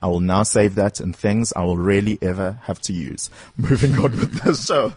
[0.00, 3.30] I will now save that and things I will rarely ever have to use.
[3.56, 4.92] Moving on with the show.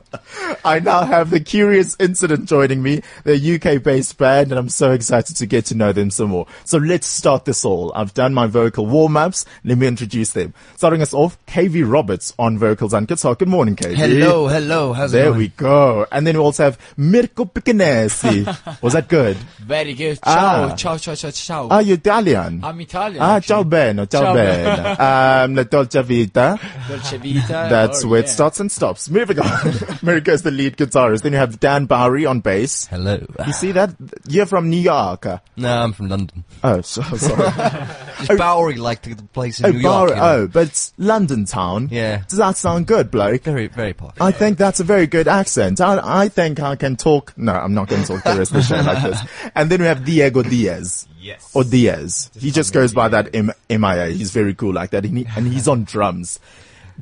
[0.63, 3.01] I now have the Curious Incident joining me.
[3.23, 6.45] They're UK based band and I'm so excited to get to know them some more.
[6.65, 7.91] So let's start this all.
[7.95, 9.45] I've done my vocal warm ups.
[9.63, 10.53] Let me introduce them.
[10.75, 13.33] Starting us off, KV Roberts on vocals and guitar.
[13.33, 13.95] Good morning, KV.
[13.95, 14.93] Hello, hello.
[14.93, 15.31] How's it going?
[15.31, 16.05] There we go.
[16.11, 18.45] And then we also have Mirko Picanesi.
[18.83, 19.35] Was that good?
[19.59, 20.19] Very good.
[20.23, 20.75] Ah.
[20.77, 21.67] Ciao, ciao, ciao, ciao, ciao.
[21.69, 22.63] Are you Italian?
[22.63, 23.21] I'm Italian.
[23.21, 23.47] Ah, actually.
[23.47, 24.90] ciao bene, ciao, Ciao bene.
[24.99, 26.59] Um, La Dolce Vita.
[26.87, 27.67] Dolce Vita.
[27.69, 29.09] That's oh, where it starts and stops.
[29.09, 29.47] Moving on.
[30.03, 31.21] Mirko's the lead guitarist.
[31.21, 32.87] Then you have Dan Bowery on bass.
[32.87, 33.25] Hello.
[33.45, 33.95] You see that?
[34.27, 35.25] You're from New York.
[35.57, 36.43] No, I'm from London.
[36.63, 37.51] Oh, so, sorry.
[38.25, 39.83] Just Bowery, like the, the place in oh, New York.
[39.83, 40.09] Bowery.
[40.11, 40.23] you know.
[40.23, 41.89] Oh, but it's London town.
[41.91, 42.23] Yeah.
[42.27, 43.43] Does that sound good, bloke?
[43.43, 44.15] Very, very posh.
[44.19, 45.81] I think that's a very good accent.
[45.81, 47.37] I, I think I can talk.
[47.37, 49.21] No, I'm not going to talk the rest of the show like this.
[49.55, 51.07] And then we have Diego Diaz.
[51.19, 51.51] Yes.
[51.53, 52.31] Or Diaz.
[52.37, 54.07] He just goes by that M- MIA.
[54.07, 55.05] He's very cool like that.
[55.05, 56.39] And, he, and he's on drums.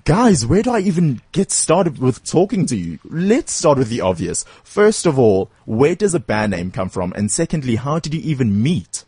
[0.06, 3.00] Guys, where do I even get started with talking to you?
[3.04, 4.46] Let's start with the obvious.
[4.64, 7.12] First of all, where does a band name come from?
[7.14, 9.04] And secondly, how did you even meet?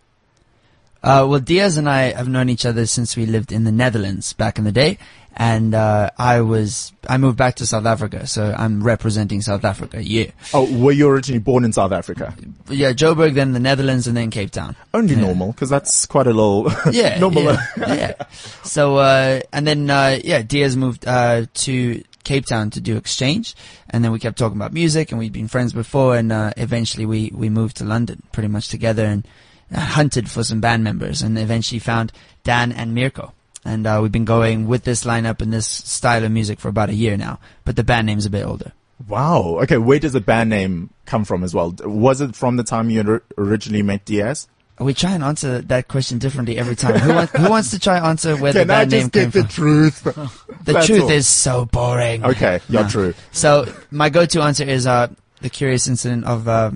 [1.04, 4.34] Uh, well, Diaz and I have known each other since we lived in the Netherlands
[4.34, 5.00] back in the day,
[5.36, 10.04] and uh, I was I moved back to South Africa, so I'm representing South Africa.
[10.04, 12.36] Yeah, Oh, were you originally born in South Africa?
[12.70, 14.76] yeah, Joburg, then the Netherlands, and then Cape Town.
[14.94, 17.44] Only normal, because that's quite a little Yeah, normal.
[17.44, 18.14] yeah, yeah.
[18.64, 23.56] So uh, and then uh, yeah, Diaz moved uh, to Cape Town to do exchange,
[23.90, 27.08] and then we kept talking about music, and we'd been friends before, and uh, eventually
[27.08, 29.28] we we moved to London pretty much together and
[29.74, 32.12] hunted for some band members, and eventually found
[32.44, 33.34] Dan and Mirko.
[33.64, 36.90] And uh, we've been going with this lineup and this style of music for about
[36.90, 38.72] a year now, but the band name's a bit older.
[39.08, 39.60] Wow.
[39.64, 41.76] Okay, where does the band name come from as well?
[41.84, 44.48] Was it from the time you originally met Diaz?
[44.80, 46.98] We try and answer that question differently every time.
[47.00, 49.34] Who, want, who wants to try answer where the Can I band name came get
[49.34, 49.50] the from?
[49.50, 50.04] truth?
[50.66, 51.10] The That's truth all.
[51.12, 52.24] is so boring.
[52.24, 52.88] Okay, you're Nah.
[52.90, 53.14] true.
[53.32, 55.08] So my go-to answer is uh,
[55.42, 56.72] the curious incident of uh,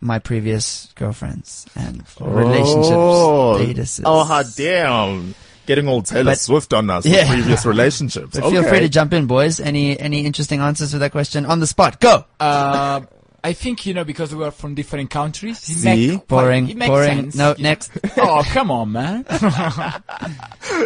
[0.00, 4.02] my previous girlfriends and relationships Oh, statuses.
[4.04, 5.34] oh, hot damn.
[5.66, 7.20] Getting all Taylor But- Swift on us Yeah.
[7.28, 8.36] with previous relationships.
[8.40, 9.60] But feel free to jump in, boys.
[9.60, 12.00] Any any interesting answers to that question on the spot?
[12.00, 12.24] Go.
[12.40, 13.02] Uh,
[13.44, 15.58] I think, you know, because we are from different countries.
[15.58, 16.10] See?
[16.12, 16.68] make Boring.
[16.68, 17.32] it Boring.
[17.32, 17.90] sense, no, next.
[18.16, 19.24] oh, come on, man.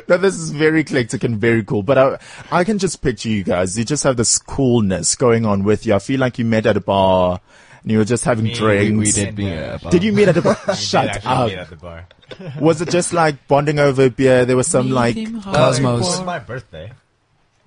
[0.08, 1.82] No, this is very eclectic and very cool.
[1.82, 2.18] But I,
[2.50, 3.76] I can just picture you guys.
[3.78, 5.94] You just have this coolness going on with you.
[5.94, 7.40] I feel like you met at a bar
[7.86, 8.98] and you were just having drinks.
[8.98, 9.90] we did meet at a bar.
[9.92, 10.56] Did you meet at the bar?
[10.74, 11.48] Shut up.
[11.48, 12.08] meet at the bar.
[12.60, 14.44] Was it just like bonding over beer?
[14.44, 16.00] There was some like, It Cosmos.
[16.00, 16.90] was my birthday,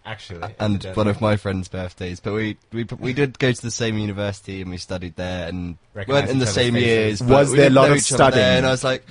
[0.05, 0.53] actually.
[0.60, 2.19] and one of my friends' birthdays.
[2.19, 5.77] But we, we we did go to the same university and we studied there and
[5.93, 7.21] Recognise weren't in the same faces.
[7.21, 7.23] years.
[7.23, 8.58] Was there a lot of each other there, studying?
[8.58, 9.05] And I was like,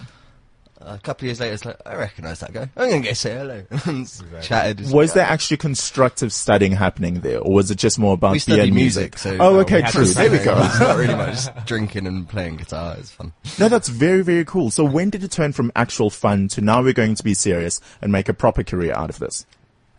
[0.95, 2.69] a couple of years later, it's like I recognise that guy.
[2.77, 3.65] I'm gonna go say hello.
[3.87, 4.81] and Chatted.
[4.81, 8.37] Was like, there actually constructive studying happening there or was it just more about We
[8.37, 10.05] beer studied and music, so oh, uh, okay, we true.
[10.05, 10.61] to There we go.
[10.61, 12.97] It's not really much just drinking and playing guitar.
[12.99, 13.33] It's fun.
[13.59, 14.71] No, that's very, very cool.
[14.71, 17.81] So when did it turn from actual fun to now we're going to be serious
[18.03, 19.47] and make a proper career out of this?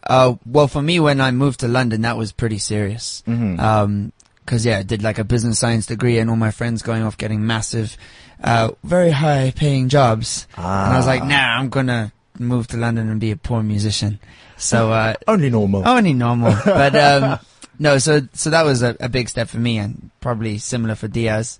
[0.03, 3.23] Uh, well, for me, when I moved to London, that was pretty serious.
[3.27, 3.59] Mm-hmm.
[3.59, 4.13] Um
[4.45, 7.17] 'cause yeah, I did like a business science degree, and all my friends going off
[7.17, 7.97] getting massive,
[8.43, 13.09] uh, very high paying jobs, and I was like, nah, I'm gonna move to London
[13.09, 14.19] and be a poor musician.
[14.57, 15.87] So, uh, Only normal.
[15.87, 17.39] only normal, but um,
[17.79, 17.97] no.
[17.97, 21.59] So, so that was a, a big step for me, and probably similar for Diaz.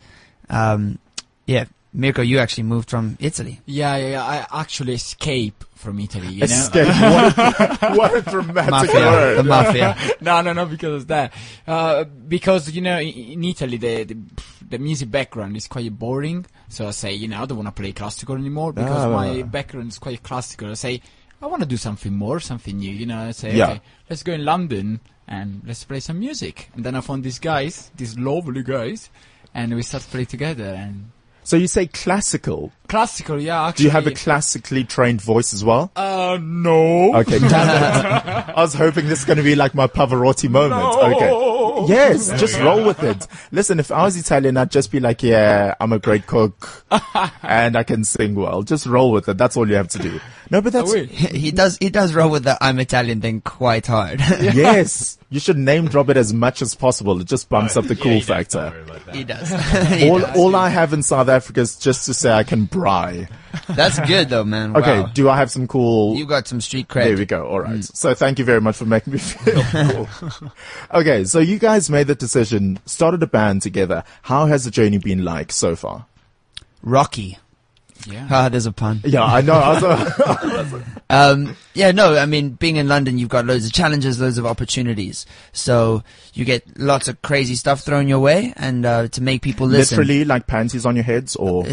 [0.50, 1.00] Um,
[1.46, 3.60] yeah, Mirko, you actually moved from Italy.
[3.66, 4.24] yeah, yeah, yeah.
[4.52, 6.46] I actually escaped from Italy, you know.
[6.46, 6.88] Escape.
[6.88, 9.38] what, what a dramatic Mafia, word.
[9.38, 9.98] the mafia.
[10.22, 11.34] no, no, no, because of that.
[11.66, 14.18] Uh, because you know, in Italy, the, the
[14.70, 16.46] the music background is quite boring.
[16.68, 19.10] So I say, you know, I don't want to play classical anymore because Ah.
[19.10, 20.70] my background is quite classical.
[20.70, 21.02] I say,
[21.42, 22.92] I want to do something more, something new.
[22.92, 23.70] You know, I say, Yeah.
[23.72, 26.70] okay, let's go in London and let's play some music.
[26.76, 29.10] And then I found these guys, these lovely guys,
[29.56, 30.66] and we start to play together.
[30.66, 31.10] And
[31.50, 32.72] So you say classical.
[32.88, 33.70] classical, yeah.
[33.70, 35.92] Actually, Do you have a classically trained voice as well?
[35.96, 37.16] Uh, no.
[37.16, 38.50] Okay, damn it.
[38.56, 40.84] I was hoping this is going to be like my Pavarotti moment.
[40.84, 41.92] Okay.
[41.92, 43.26] Yes, just roll with it.
[43.52, 46.86] Listen, if I was Italian, I'd just be like, yeah, I'm a great cook
[47.42, 48.62] and I can sing well.
[48.62, 49.40] Just roll with it.
[49.40, 50.20] That's all you have to do.
[50.52, 51.10] No, but that's, wait.
[51.10, 54.20] he does he does roll with the I'm Italian thing quite hard.
[54.20, 57.22] yes, you should name drop it as much as possible.
[57.22, 58.72] It just bumps up the Yeah, cool you factor.
[58.74, 59.16] worry about that.
[59.16, 59.50] he does.
[60.00, 60.38] He All, does.
[60.38, 63.30] all I have in South Africa is just to say I can braai.
[63.70, 64.76] That's good though, man.
[64.76, 65.12] Okay, Wow.
[65.14, 66.16] do I have some cool?
[66.16, 67.04] You got some street cred.
[67.04, 67.46] There we go.
[67.48, 67.78] All right.
[67.80, 67.96] Mm.
[67.96, 70.50] So thank you very much for making me feel cool.
[70.94, 74.04] okay, so you guys made the decision, started a band together.
[74.24, 76.06] How has the journey been like so far?
[76.82, 77.38] Rocky.
[78.08, 78.28] Yeah.
[78.30, 79.02] Ah, there's a pun.
[79.04, 79.54] Yeah, I know.
[79.54, 80.82] I was,
[81.12, 84.46] Um, yeah, no, I mean, being in London, you've got loads of challenges, loads of
[84.46, 85.26] opportunities.
[85.54, 86.04] So
[86.36, 89.98] you get lots of crazy stuff thrown your way, and uh, to make people listen.
[89.98, 91.66] literally like panties on your heads or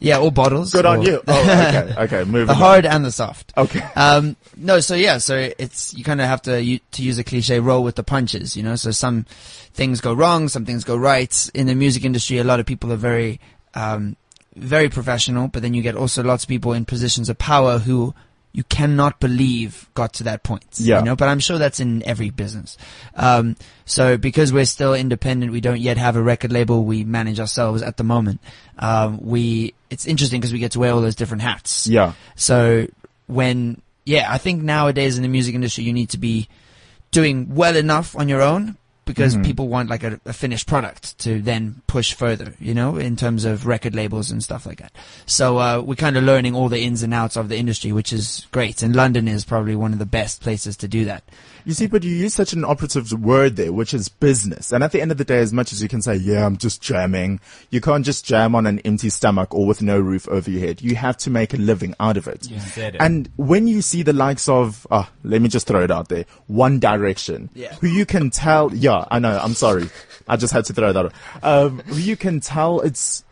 [0.00, 0.72] yeah, or bottles.
[0.72, 1.22] good on you.
[1.28, 2.58] Oh, okay, okay, moving the on.
[2.58, 3.52] hard and the soft.
[3.56, 3.80] Okay.
[3.96, 7.24] Um, no, so yeah, so it's you kind of have to u- to use a
[7.24, 8.76] cliche, roll with the punches, you know.
[8.76, 9.24] So some
[9.72, 11.50] things go wrong, some things go right.
[11.54, 13.40] In the music industry, a lot of people are very,
[13.74, 14.16] um,
[14.56, 18.14] very professional, but then you get also lots of people in positions of power who
[18.52, 20.64] you cannot believe got to that point.
[20.74, 20.98] Yeah.
[20.98, 22.76] You know, but I'm sure that's in every business.
[23.14, 26.84] Um, so because we're still independent, we don't yet have a record label.
[26.84, 28.40] We manage ourselves at the moment.
[28.78, 31.86] Um, we, it's interesting because we get to wear all those different hats.
[31.86, 32.14] Yeah.
[32.36, 32.88] So
[33.26, 36.48] when, yeah, I think nowadays in the music industry, you need to be
[37.10, 38.76] doing well enough on your own
[39.08, 39.44] because Mhm.
[39.44, 43.44] people want like a, a finished product to then push further, you know, in terms
[43.46, 44.92] of record labels and stuff like that.
[45.26, 48.12] So, uh, we're kind of learning all the ins and outs of the industry, which
[48.12, 48.82] is great.
[48.82, 51.24] And London is probably one of the best places to do that.
[51.68, 54.72] You see, but you use such an operative word there, which is business.
[54.72, 56.56] And at the end of the day, as much as you can say, yeah, I'm
[56.56, 60.50] just jamming, you can't just jam on an empty stomach or with no roof over
[60.50, 60.80] your head.
[60.80, 62.48] You have to make a living out of it.
[62.50, 63.02] You said it.
[63.02, 66.24] And when you see the likes of, ah, let me just throw it out there,
[66.46, 67.74] One Direction, Yeah.
[67.74, 69.90] who you can tell, yeah, I know, I'm sorry.
[70.26, 71.12] I just had to throw that out.
[71.42, 73.24] Um, who you can tell it's,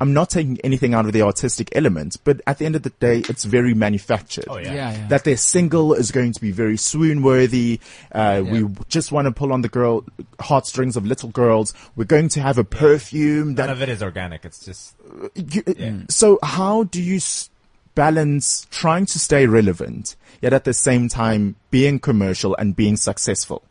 [0.00, 2.90] I'm not taking anything out of the artistic element, but at the end of the
[2.90, 4.74] day, it's very manufactured Oh, yeah.
[4.74, 5.06] Yeah, yeah.
[5.08, 7.78] that their single is going to be very swoon worthy.
[8.12, 10.04] Uh, We just want to pull on the girl
[10.40, 11.72] heartstrings of little girls.
[11.94, 13.70] We're going to have a perfume None that.
[13.70, 14.44] of it is organic.
[14.44, 14.94] It's just
[15.36, 15.92] You, Yeah.
[16.10, 17.48] So how do you s-
[17.94, 23.62] balance trying to stay relevant, yet at the same time being commercial and being successful?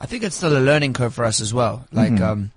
[0.00, 1.86] I think it's still a learning curve for us as well.
[1.92, 2.50] Like, um,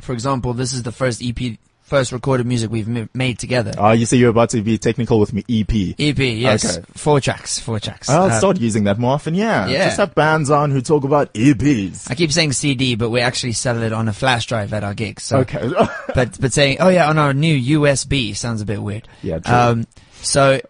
[0.00, 1.58] for example, this is the first EP,
[1.88, 3.72] first recorded music we've m- made together.
[3.78, 5.42] Ah, you say you're about to be technical with me.
[5.48, 5.94] EP.
[5.98, 6.76] EP, yes.
[6.78, 6.86] Okay.
[6.94, 8.08] Four tracks, four tracks.
[8.08, 9.34] I'll Uh, start using that more often.
[9.34, 9.66] Yeah.
[9.68, 9.86] yeah.
[9.86, 12.10] Just have bands on who talk about EPs.
[12.10, 14.94] I keep saying CD, but we actually sell it on a flash drive at our
[14.94, 15.22] gigs.
[15.22, 15.38] So.
[15.38, 15.70] Okay.
[16.14, 19.08] but but saying oh yeah on our new USB sounds a bit weird.
[19.22, 19.54] Yeah, true.
[19.54, 19.86] Um,
[20.20, 20.60] so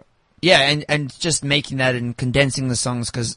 [0.40, 3.36] yeah, and and just making that and condensing the songs because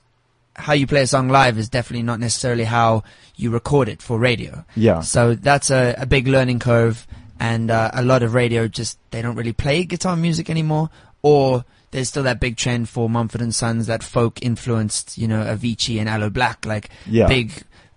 [0.56, 3.04] how you play a song live is definitely not necessarily how
[3.38, 4.64] you record it for radio.
[4.76, 5.00] Yeah.
[5.00, 7.08] So that's a, a big learning curve,
[7.42, 10.90] and uh, a lot of radio just they don't really play guitar music anymore,
[11.24, 15.44] or there's still that big trend for Mumford and Sons, that folk influenced, you know,
[15.44, 17.28] Avicii and Aloe Blacc, like Yeah.
[17.28, 17.52] big,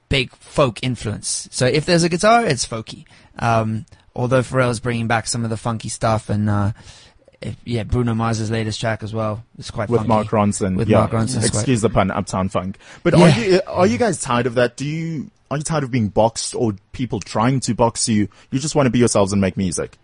[0.09, 1.47] big folk influence.
[1.53, 3.05] So if there's a guitar, it's folky.
[3.39, 3.85] Um,
[4.17, 6.73] although Pharrell's bringing back some of the funky stuff, and uh,
[7.45, 10.09] if, yeah, Bruno Mars's latest track as well It's quite with funky.
[10.09, 10.77] Mark Ronson.
[10.77, 10.99] With yeah.
[11.01, 12.79] Mark Ronson, Excuse the pun, Uptown Funk.
[13.03, 13.25] But Yeah.
[13.25, 14.77] are you are you guys tired of that?
[14.77, 18.29] Do you are you tired of being boxed or people trying to box you?
[18.51, 19.99] You just want to be yourselves and make music.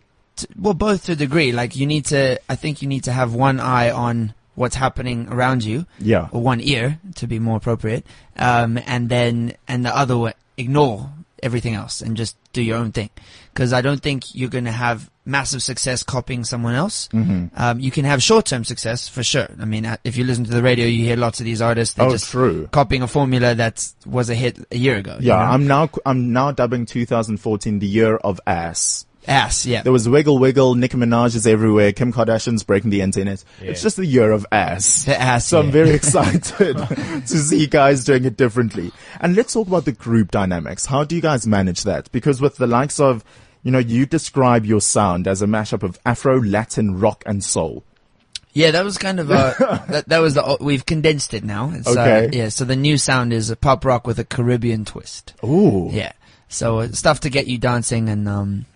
[0.59, 1.53] well, both to a degree.
[1.53, 5.27] Like you need to, I think you need to have one eye on what's happening
[5.31, 6.29] around you, Yeah.
[6.33, 11.11] or one ear to be more appropriate, um, and then and the other way, ignore
[11.43, 13.09] everything else and just do your own thing.
[13.53, 17.09] Because I don't think you're going to have massive success copying someone else.
[17.13, 17.47] Mm-hmm.
[17.57, 19.49] Um, you can have short-term success for sure.
[19.61, 21.95] I mean, uh, if you listen to the radio, you hear lots of these artists.
[21.95, 22.69] They're Oh, just true.
[22.73, 25.17] copying a formula that was a hit a year ago.
[25.21, 25.43] you Yeah, know?
[25.43, 29.07] I'm now I'm now dubbing 2014 the year of ass.
[29.27, 29.67] Ass.
[29.67, 29.83] Yeah.
[29.83, 33.45] There was wiggle wiggle, Nicki Minaj is everywhere, Kim Kardashian's breaking the internet.
[33.61, 35.05] It's just the year of ass.
[35.05, 38.93] The ass, So I'm very excited to see guys doing it differently.
[39.21, 40.87] And let's talk about the group dynamics.
[40.87, 42.11] How do you guys manage that?
[42.13, 43.25] Because with the likes of,
[43.63, 47.85] you know, you describe your sound as a mashup of Afro, Latin, rock, and soul.
[48.53, 49.53] Yeah, that was kind of uh,
[49.89, 51.71] that, that was the we've condensed it now.
[51.73, 52.27] It's, Okay.
[52.27, 55.35] Uh, yeah, so the new sound is a pop rock with a Caribbean twist.
[55.45, 55.89] Ooh.
[55.93, 56.13] Yeah.
[56.49, 58.67] So uh, stuff to get you dancing and um,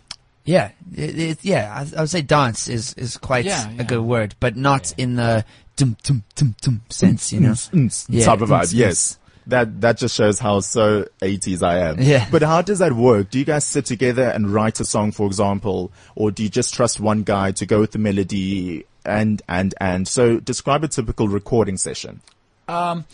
[0.44, 1.72] yeah, it, it, yeah.
[1.74, 5.16] I, I would say dance is is quite Yeah, a good word, but not in
[5.16, 5.44] the
[5.76, 7.52] tum tum tum tum sense, you know.
[7.52, 8.64] Mm, mm, Yeah, type of mm, vibe.
[8.64, 8.74] mm.
[8.74, 9.18] Yes.
[9.46, 12.00] That that just shows how so 80s I am.
[12.00, 12.26] Yeah.
[12.30, 13.28] But how does that work?
[13.30, 16.72] Do you guys sit together and write a song, for example, or do you just
[16.72, 20.08] trust one guy to go with the melody and and and?
[20.08, 22.22] So describe a typical recording session.
[22.68, 23.04] Um,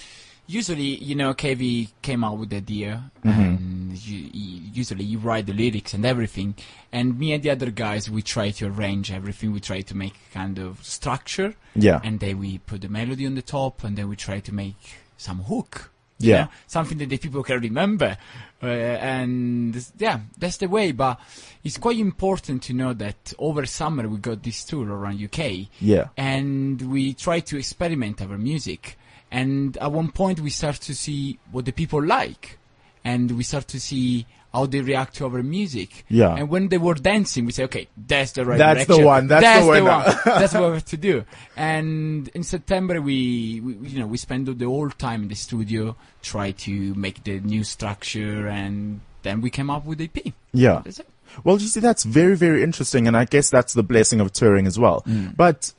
[0.50, 5.46] usually, you know, KV came out with the idea, and you, you, usually you write
[5.46, 6.54] the lyrics and everything.
[6.92, 9.52] And me and the other guys, we try to arrange everything.
[9.52, 12.00] We try to make kind of structure, Yeah.
[12.02, 14.76] and then we put the melody on the top, and then we try to make
[15.16, 15.90] some hook.
[16.22, 16.42] you Yeah.
[16.44, 18.18] know, something that the people can remember.
[18.62, 20.92] Uh, and yeah, that's the way.
[20.92, 21.18] But
[21.64, 26.08] it's quite important to know that over summer we got this tour around UK Yeah.
[26.18, 28.98] and we try to experiment our music.
[29.30, 32.58] And at one point, we start to see what the people like,
[33.04, 36.04] and we start to see how they react to our music.
[36.08, 36.34] Yeah.
[36.34, 39.64] And when they were dancing, we say, okay, that's the right That's the one, that's
[39.64, 40.16] the winner." one.
[40.24, 41.24] that's what we have to do.
[41.56, 45.96] And in September, we, we you know we spend the whole time in the studio,
[46.22, 50.32] try to make the new structure, and then we came up with the EP.
[50.52, 50.82] Yeah.
[50.84, 51.08] That's it.
[51.44, 54.66] Well, you see, that's very, very interesting, and I guess that's the blessing of touring
[54.66, 55.02] as well.
[55.02, 55.36] Mm.
[55.36, 55.72] But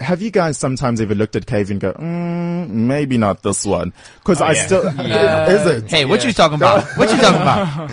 [0.00, 3.92] have you guys sometimes ever looked at Cave and go, mm, maybe not this one?
[4.18, 4.66] Because I yeah.
[4.66, 5.90] still, is it?
[5.90, 6.84] Hey, what you talking about?
[6.96, 7.90] What you talking about?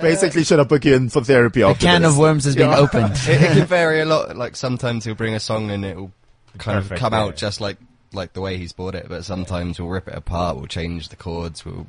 [0.00, 2.12] Basically, should I book you in for therapy A after can this?
[2.12, 3.12] of worms has been opened.
[3.14, 4.36] it, it can vary a lot.
[4.36, 6.12] Like sometimes he'll bring a song and it'll
[6.58, 7.20] kind Perfect, of come yeah.
[7.20, 7.78] out just like
[8.12, 9.06] like the way he's bought it.
[9.08, 10.56] But sometimes we'll rip it apart.
[10.56, 11.64] We'll change the chords.
[11.64, 11.86] We'll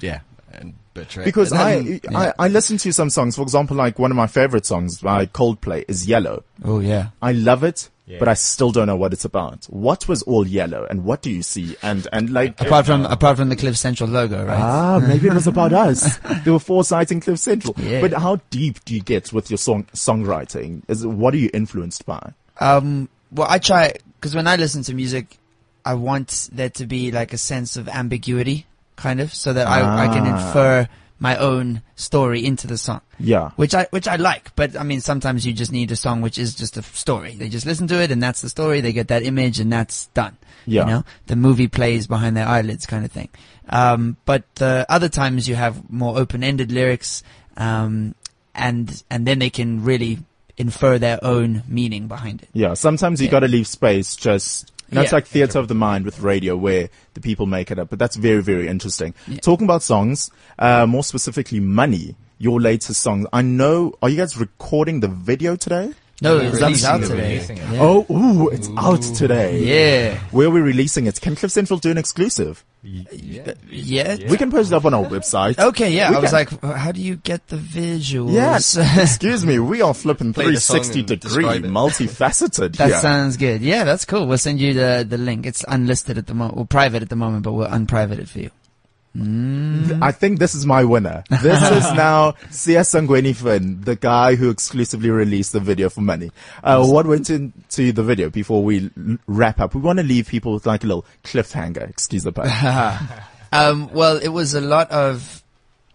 [0.00, 0.20] yeah,
[0.52, 1.24] and butcher it.
[1.24, 3.36] Because And I, then- I, I listen to some songs.
[3.36, 6.44] For example, like one of my favorite songs by Coldplay is Yellow.
[6.62, 7.08] Oh yeah.
[7.22, 8.18] I love it, Yeah.
[8.18, 9.66] but I still don't know what it's about.
[9.66, 11.76] What was all yellow, and what do you see?
[11.82, 12.58] And and like.
[12.60, 14.58] Apart from apart from the Cliff Central logo, right?
[14.58, 16.16] Ah, maybe it was about us.
[16.44, 17.74] There were four sites in Cliff Central.
[17.78, 18.00] Yeah.
[18.00, 20.82] But how deep do you get with your song songwriting?
[20.88, 22.32] Is what are you influenced by?
[22.60, 25.36] Um, well, I try because when I listen to music,
[25.84, 30.06] I want there to be like a sense of ambiguity, kind of, so that I,
[30.06, 30.46] I can Ah.
[30.46, 30.88] infer
[31.20, 33.50] my own story into the song, Yeah.
[33.56, 34.54] which I which I like.
[34.56, 37.34] But I mean, sometimes you just need a song which is just a story.
[37.34, 38.80] They just listen to it, and that's the story.
[38.80, 40.36] They get that image, and that's done.
[40.66, 40.82] Yeah.
[40.82, 43.30] You know, the movie plays behind their eyelids, kind of thing.
[43.68, 47.22] Um, but uh, other times you have more open-ended lyrics,
[47.56, 48.14] um,
[48.54, 50.18] and and then they can really
[50.56, 52.48] infer their own meaning behind it.
[52.52, 52.74] Yeah.
[52.74, 53.30] Sometimes you Yeah.
[53.32, 54.72] got to leave space just.
[54.90, 55.16] You know, it's Yeah.
[55.16, 58.16] like theater of the mind with radio where the people make it up, but that's
[58.16, 59.14] very, very interesting.
[59.26, 59.38] Yeah.
[59.40, 63.26] Talking about songs, uh, more specifically Money, your latest song.
[63.32, 65.92] I know, are you guys recording the video today?
[66.20, 67.36] No, it's releasing out it, today.
[67.36, 67.50] it.
[67.50, 67.78] Yeah.
[67.80, 69.62] Oh, ooh, it's out today.
[69.62, 70.18] Yeah.
[70.32, 71.20] Where are we releasing it?
[71.20, 72.64] Can Cliff Central do an exclusive?
[72.84, 73.54] Uh, uh, yeah.
[73.68, 74.16] Yeah.
[74.30, 75.58] We can post it up on our website.
[75.58, 76.10] Okay, yeah.
[76.10, 78.32] We I was can- like, how do you get the visuals?
[78.32, 78.76] Yes.
[78.96, 82.98] Excuse me, we are flipping Play the song 360 and degree, multifaceted that here.
[83.00, 83.62] sounds good.
[83.62, 84.26] Yeah, that's cool.
[84.26, 85.44] We'll send you the, the link.
[85.46, 86.56] It's unlisted at the moment.
[86.56, 88.50] Well, private at the moment, but we'll unprivate it for you.
[89.16, 90.02] Mm.
[90.02, 91.24] I think this is my winner.
[91.42, 96.30] This is now Sangweni Finn, the guy who exclusively released the video for money.
[96.62, 99.74] Uh, what went into the video before we l- wrap up?
[99.74, 101.88] We want to leave people with like a little cliffhanger.
[101.88, 102.48] Excuse the pun.
[103.50, 105.42] Um, well, it was a lot of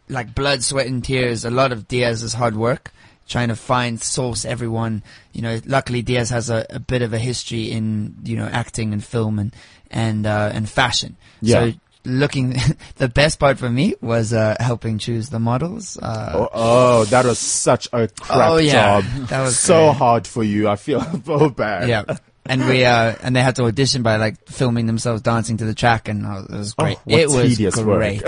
[0.09, 1.45] like blood, sweat, and tears.
[1.45, 2.91] A lot of Diaz's hard work
[3.27, 5.03] trying to find, source everyone.
[5.31, 8.93] You know, luckily Diaz has a, a bit of a history in you know acting
[8.93, 9.55] and film and
[9.91, 11.15] and uh, and fashion.
[11.41, 11.71] Yeah.
[11.71, 11.73] So
[12.05, 12.55] looking,
[12.97, 15.97] the best part for me was uh, helping choose the models.
[15.97, 19.01] Uh, oh, oh, that was such a crap Oh, yeah.
[19.01, 19.27] job.
[19.29, 19.97] That was so great.
[19.97, 20.67] hard for you.
[20.69, 21.87] I feel so bad.
[21.89, 22.03] yeah.
[22.45, 25.73] And we uh and they had to audition by like filming themselves dancing to the
[25.73, 26.97] track and uh, it was great.
[26.97, 28.21] Oh, it was tedious great.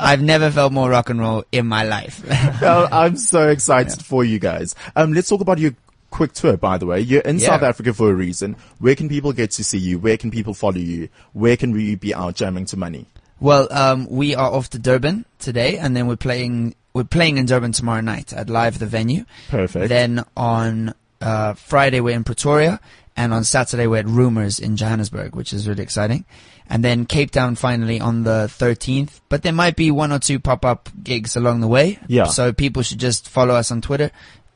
[0.00, 2.22] I've never felt more rock and roll in my life.
[2.62, 4.76] well, I'm so excited for you guys.
[4.94, 5.72] Um, let's talk about your
[6.10, 7.00] quick tour, by the way.
[7.00, 7.46] You're in Yeah.
[7.48, 8.56] South Africa for a reason.
[8.78, 9.98] Where can people get to see you?
[9.98, 11.08] Where can people follow you?
[11.32, 13.06] Where can we be out jamming to money?
[13.40, 16.74] Well, um, we are off to Durban today, and then we're playing.
[16.94, 19.24] We're playing in Durban tomorrow night at Live the Venue.
[19.50, 19.88] Perfect.
[19.88, 22.80] Then on uh, Friday we're in Pretoria,
[23.16, 26.24] and on Saturday we're at Rumors in Johannesburg, which is really exciting.
[26.70, 29.20] And then Cape Town finally on the 13th.
[29.30, 31.98] But there might be one or two pop-up gigs along the way.
[32.08, 32.24] Yeah.
[32.24, 34.10] So people should just follow us on Twitter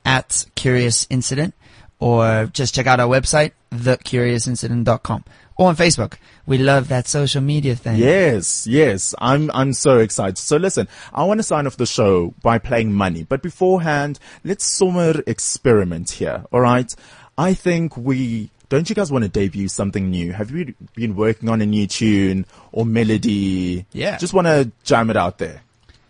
[0.05, 1.55] at Curious Incident,
[1.99, 5.25] or just check out our website, thecuriousincident.com,
[5.57, 6.15] or on Facebook.
[6.47, 7.99] We love that social media thing.
[7.99, 9.15] Yes, yes.
[9.19, 10.39] I'm I'm so excited.
[10.39, 14.65] So listen, I want to sign off the show by playing money, but beforehand, let's
[14.65, 16.45] summer experiment here.
[16.53, 16.93] All right.
[17.39, 20.33] I think we don't you guys want to debut something new?
[20.33, 23.85] Have you been working on a new tune or melody?
[23.93, 24.17] Yeah.
[24.17, 25.63] Just want to jam it out there.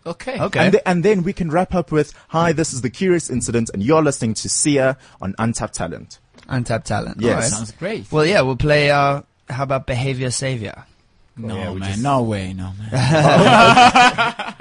[0.05, 0.39] Okay.
[0.39, 0.59] Okay.
[0.59, 3.69] And, th- and then we can wrap up with, hi, this is the Curious Incident
[3.73, 6.19] and you're listening to Siya on Untapped Talent.
[6.49, 7.21] Untapped talent.
[7.21, 7.33] Yes.
[7.35, 7.49] Alright.
[7.51, 8.11] Sounds great.
[8.11, 8.91] Well, yeah, we'll play.
[8.91, 10.83] Uh, how about Behavior Savior?
[11.37, 11.89] no, yeah, man.
[11.91, 12.51] just- No way.
[12.53, 12.89] No, man.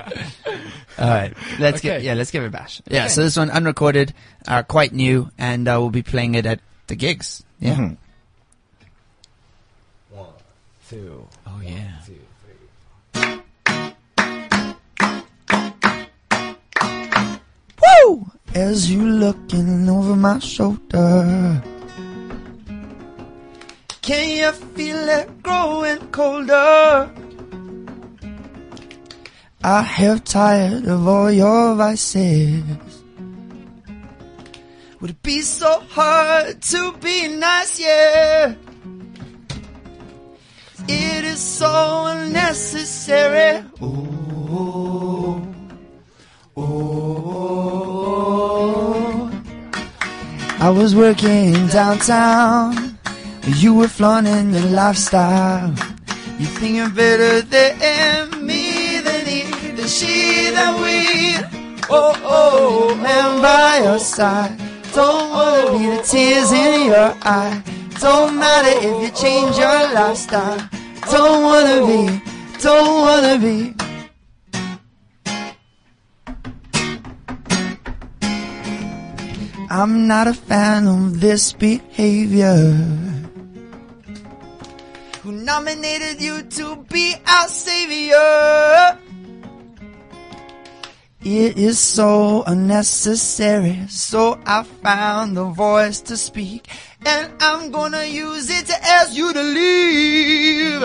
[0.98, 2.80] All right, let's get yeah, let's give it a bash.
[2.88, 4.12] Yeah, so this one unrecorded,
[4.46, 7.42] uh, quite new, and uh, we'll be playing it at the gigs.
[7.58, 7.76] Yeah.
[7.76, 7.96] Mhm.
[10.10, 10.26] One,
[10.88, 11.91] two, Oh, yeah.
[18.04, 18.26] Woo!
[18.54, 21.62] As you looking over my shoulder,
[24.02, 27.10] can you feel it growing colder?
[29.64, 32.62] I have tired of all your vices.
[35.00, 37.80] Would it be so hard to be nice?
[37.80, 38.54] Yeah.
[40.88, 43.64] It is so unnecessary.
[43.80, 44.08] Oh,
[44.50, 45.46] oh.
[46.56, 46.91] oh, oh.
[50.62, 52.96] I was working downtown.
[53.56, 55.74] You were flaunting your lifestyle.
[56.38, 59.42] You think you're better than me, than he,
[59.72, 61.34] than she, than we.
[61.90, 64.56] Oh, oh, man by your side.
[64.94, 67.60] Don't wanna be the tears in your eye.
[67.98, 70.62] Don't matter if you change your lifestyle.
[71.10, 72.22] Don't wanna be,
[72.60, 73.81] don't wanna be.
[79.72, 82.76] I'm not a fan of this behavior.
[85.22, 88.98] Who nominated you to be our savior?
[91.24, 96.68] It is so unnecessary, so I found the voice to speak,
[97.06, 100.82] and I'm gonna use it to ask you to leave.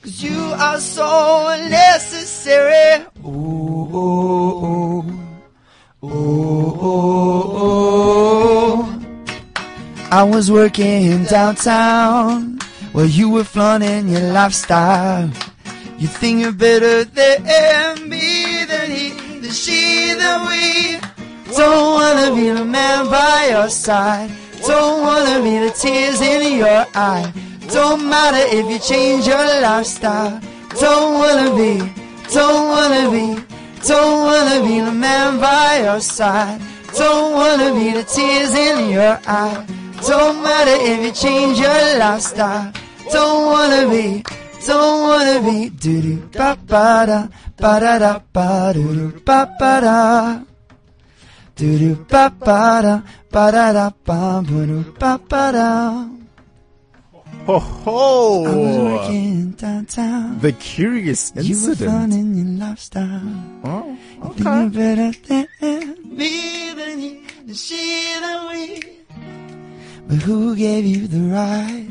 [0.00, 3.04] Cause you are so unnecessary.
[3.22, 5.27] Ooh.
[6.00, 9.64] Oh, oh, oh, oh.
[10.12, 12.60] I was working downtown
[12.92, 15.28] where you were flaunting your lifestyle.
[15.98, 21.00] You think you're better than me, than he, than she, than we.
[21.56, 24.30] Don't wanna be the man by your side.
[24.68, 27.32] Don't wanna be the tears in your eye.
[27.72, 30.40] Don't matter if you change your lifestyle.
[30.78, 31.78] Don't wanna be,
[32.32, 33.57] don't wanna be.
[33.88, 36.60] Don't wanna be the man by your side.
[36.94, 39.64] Don't wanna be the tears in your eye.
[40.06, 42.70] Don't matter if you change your lifestyle.
[43.10, 44.22] Don't wanna be,
[44.66, 45.70] don't wanna be.
[45.70, 47.20] Do do ba ba da
[47.56, 49.98] ba da da ba do do ba ba da.
[51.56, 52.94] Do do ba ba da
[53.32, 56.17] ba da da ba ba do ba ba da.
[57.48, 59.52] Ho ho!
[59.56, 60.38] downtown.
[60.40, 62.12] The curious You were incident.
[62.12, 63.22] in your lifestyle.
[63.64, 64.68] Oh, Think you're okay.
[64.76, 68.14] better than me, than he, than she,
[68.50, 68.82] we.
[70.08, 71.88] But who gave you the right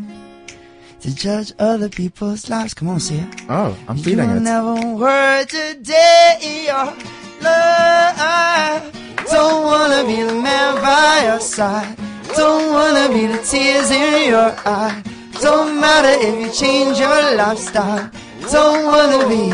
[1.02, 2.76] to judge other people's lives?
[2.76, 3.28] Come on, see it.
[3.50, 4.42] Oh, I'm feeling You'll it.
[4.54, 6.94] never work today your
[7.42, 8.84] life.
[9.32, 11.98] Don't wanna be the man by your side.
[12.36, 15.02] Don't wanna be the tears in your eye.
[15.42, 18.10] Don't matter if you change your lifestyle.
[18.52, 19.52] Don't wanna be,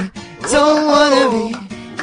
[0.49, 1.53] don't wanna be,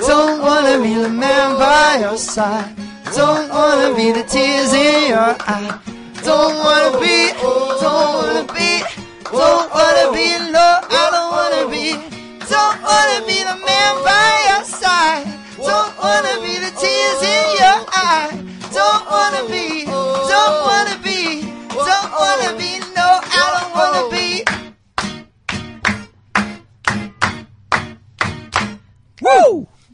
[0.06, 2.76] don't wanna be the man by your side.
[3.16, 5.80] Don't wanna be the tears in your eye.
[6.22, 8.82] Don't wanna be, don't wanna be,
[9.24, 11.92] don't wanna be, no, I don't wanna be.
[12.50, 15.24] Don't wanna be the man by your side.
[15.56, 16.49] Don't wanna be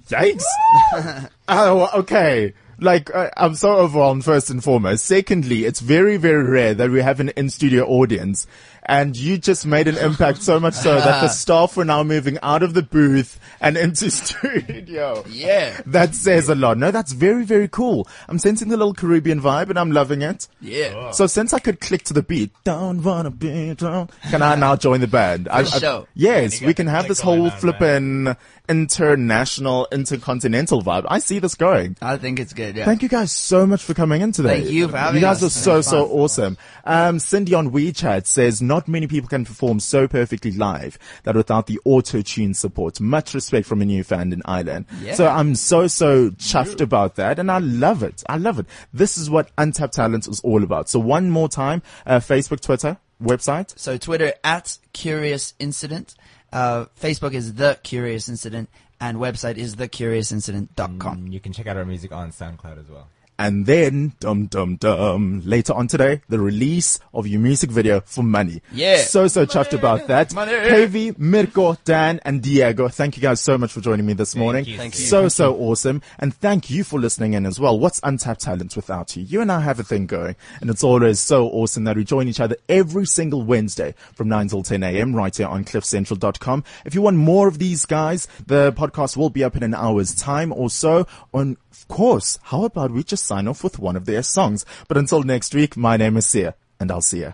[0.09, 0.45] Yikes!
[1.49, 2.55] oh, okay.
[2.79, 5.05] Like, uh, I'm so overwhelmed first and foremost.
[5.07, 8.47] Secondly, it's very, very rare that we have an in-studio audience.
[8.89, 12.39] And you just made an impact so much so that the staff were now moving
[12.41, 15.25] out of the booth and into studio.
[15.29, 15.81] Yeah.
[15.87, 16.79] That says a lot.
[16.79, 18.07] No, that's very, very cool.
[18.29, 20.47] I'm sensing the little Caribbean vibe and I'm loving it.
[20.61, 21.11] Yeah.
[21.11, 24.77] So since I could click to the beat, don't wanna be drunk, can I now
[24.77, 25.49] join the band?
[25.49, 26.07] I, I- sure.
[26.15, 28.37] yes, we can have this whole on, flippin'
[28.69, 31.07] international, intercontinental vibe.
[31.09, 31.97] I see this going.
[32.03, 32.85] I think it's good, yeah.
[32.85, 34.61] Thank you guys so much for coming in today.
[34.61, 35.57] Thank you for having You guys us.
[35.57, 36.57] are so, so awesome.
[36.85, 41.67] Um, Cindy on WeChat says, not many people can perform so perfectly live that without
[41.67, 43.01] the auto-tune support.
[43.01, 44.87] Much respect from a new fan in Ireland.
[45.03, 45.15] Yeah.
[45.15, 48.25] So I'm so, so chuffed about that and I love it.
[48.29, 48.67] I love it.
[48.93, 50.89] This is what Untapped Talent is all about.
[50.89, 53.79] So one more time, uh, Facebook, Twitter, website.
[53.79, 56.15] So Twitter at Curious Incident.
[56.53, 58.71] Uh, Facebook is The Curious Incident.
[59.01, 61.27] And website is thecuriousincident.com.
[61.27, 63.09] Mm, You can check out our music on SoundCloud as well.
[63.39, 68.23] And then, dum dum dum, later on today, the release of your music video for
[68.23, 68.63] Money.
[68.73, 68.99] Yeah.
[68.99, 70.35] So, so chuffed about that.
[70.35, 70.53] Money.
[70.53, 74.65] KV, Mirko, Dan, and Diego, thank you guys so much for joining me this morning.
[74.65, 74.77] you.
[74.77, 75.05] Thank you.
[75.05, 76.01] So, so awesome.
[76.19, 77.79] And thank you for listening in as well.
[77.79, 79.23] What's Untapped Talent without you?
[79.23, 80.37] You and I have a thing going.
[80.61, 84.49] And it's always so awesome that we join each other every single Wednesday from 9
[84.49, 85.15] till 10 a.m.
[85.15, 86.65] right here on cliffcentral.com.
[86.85, 90.15] If you want more of these guys, the podcast will be up in an hour's
[90.15, 91.07] time or so.
[91.35, 94.65] On, of course, how about we just sign off with one of their songs?
[94.89, 97.25] But until next week, my name is Siya, and I'll see you.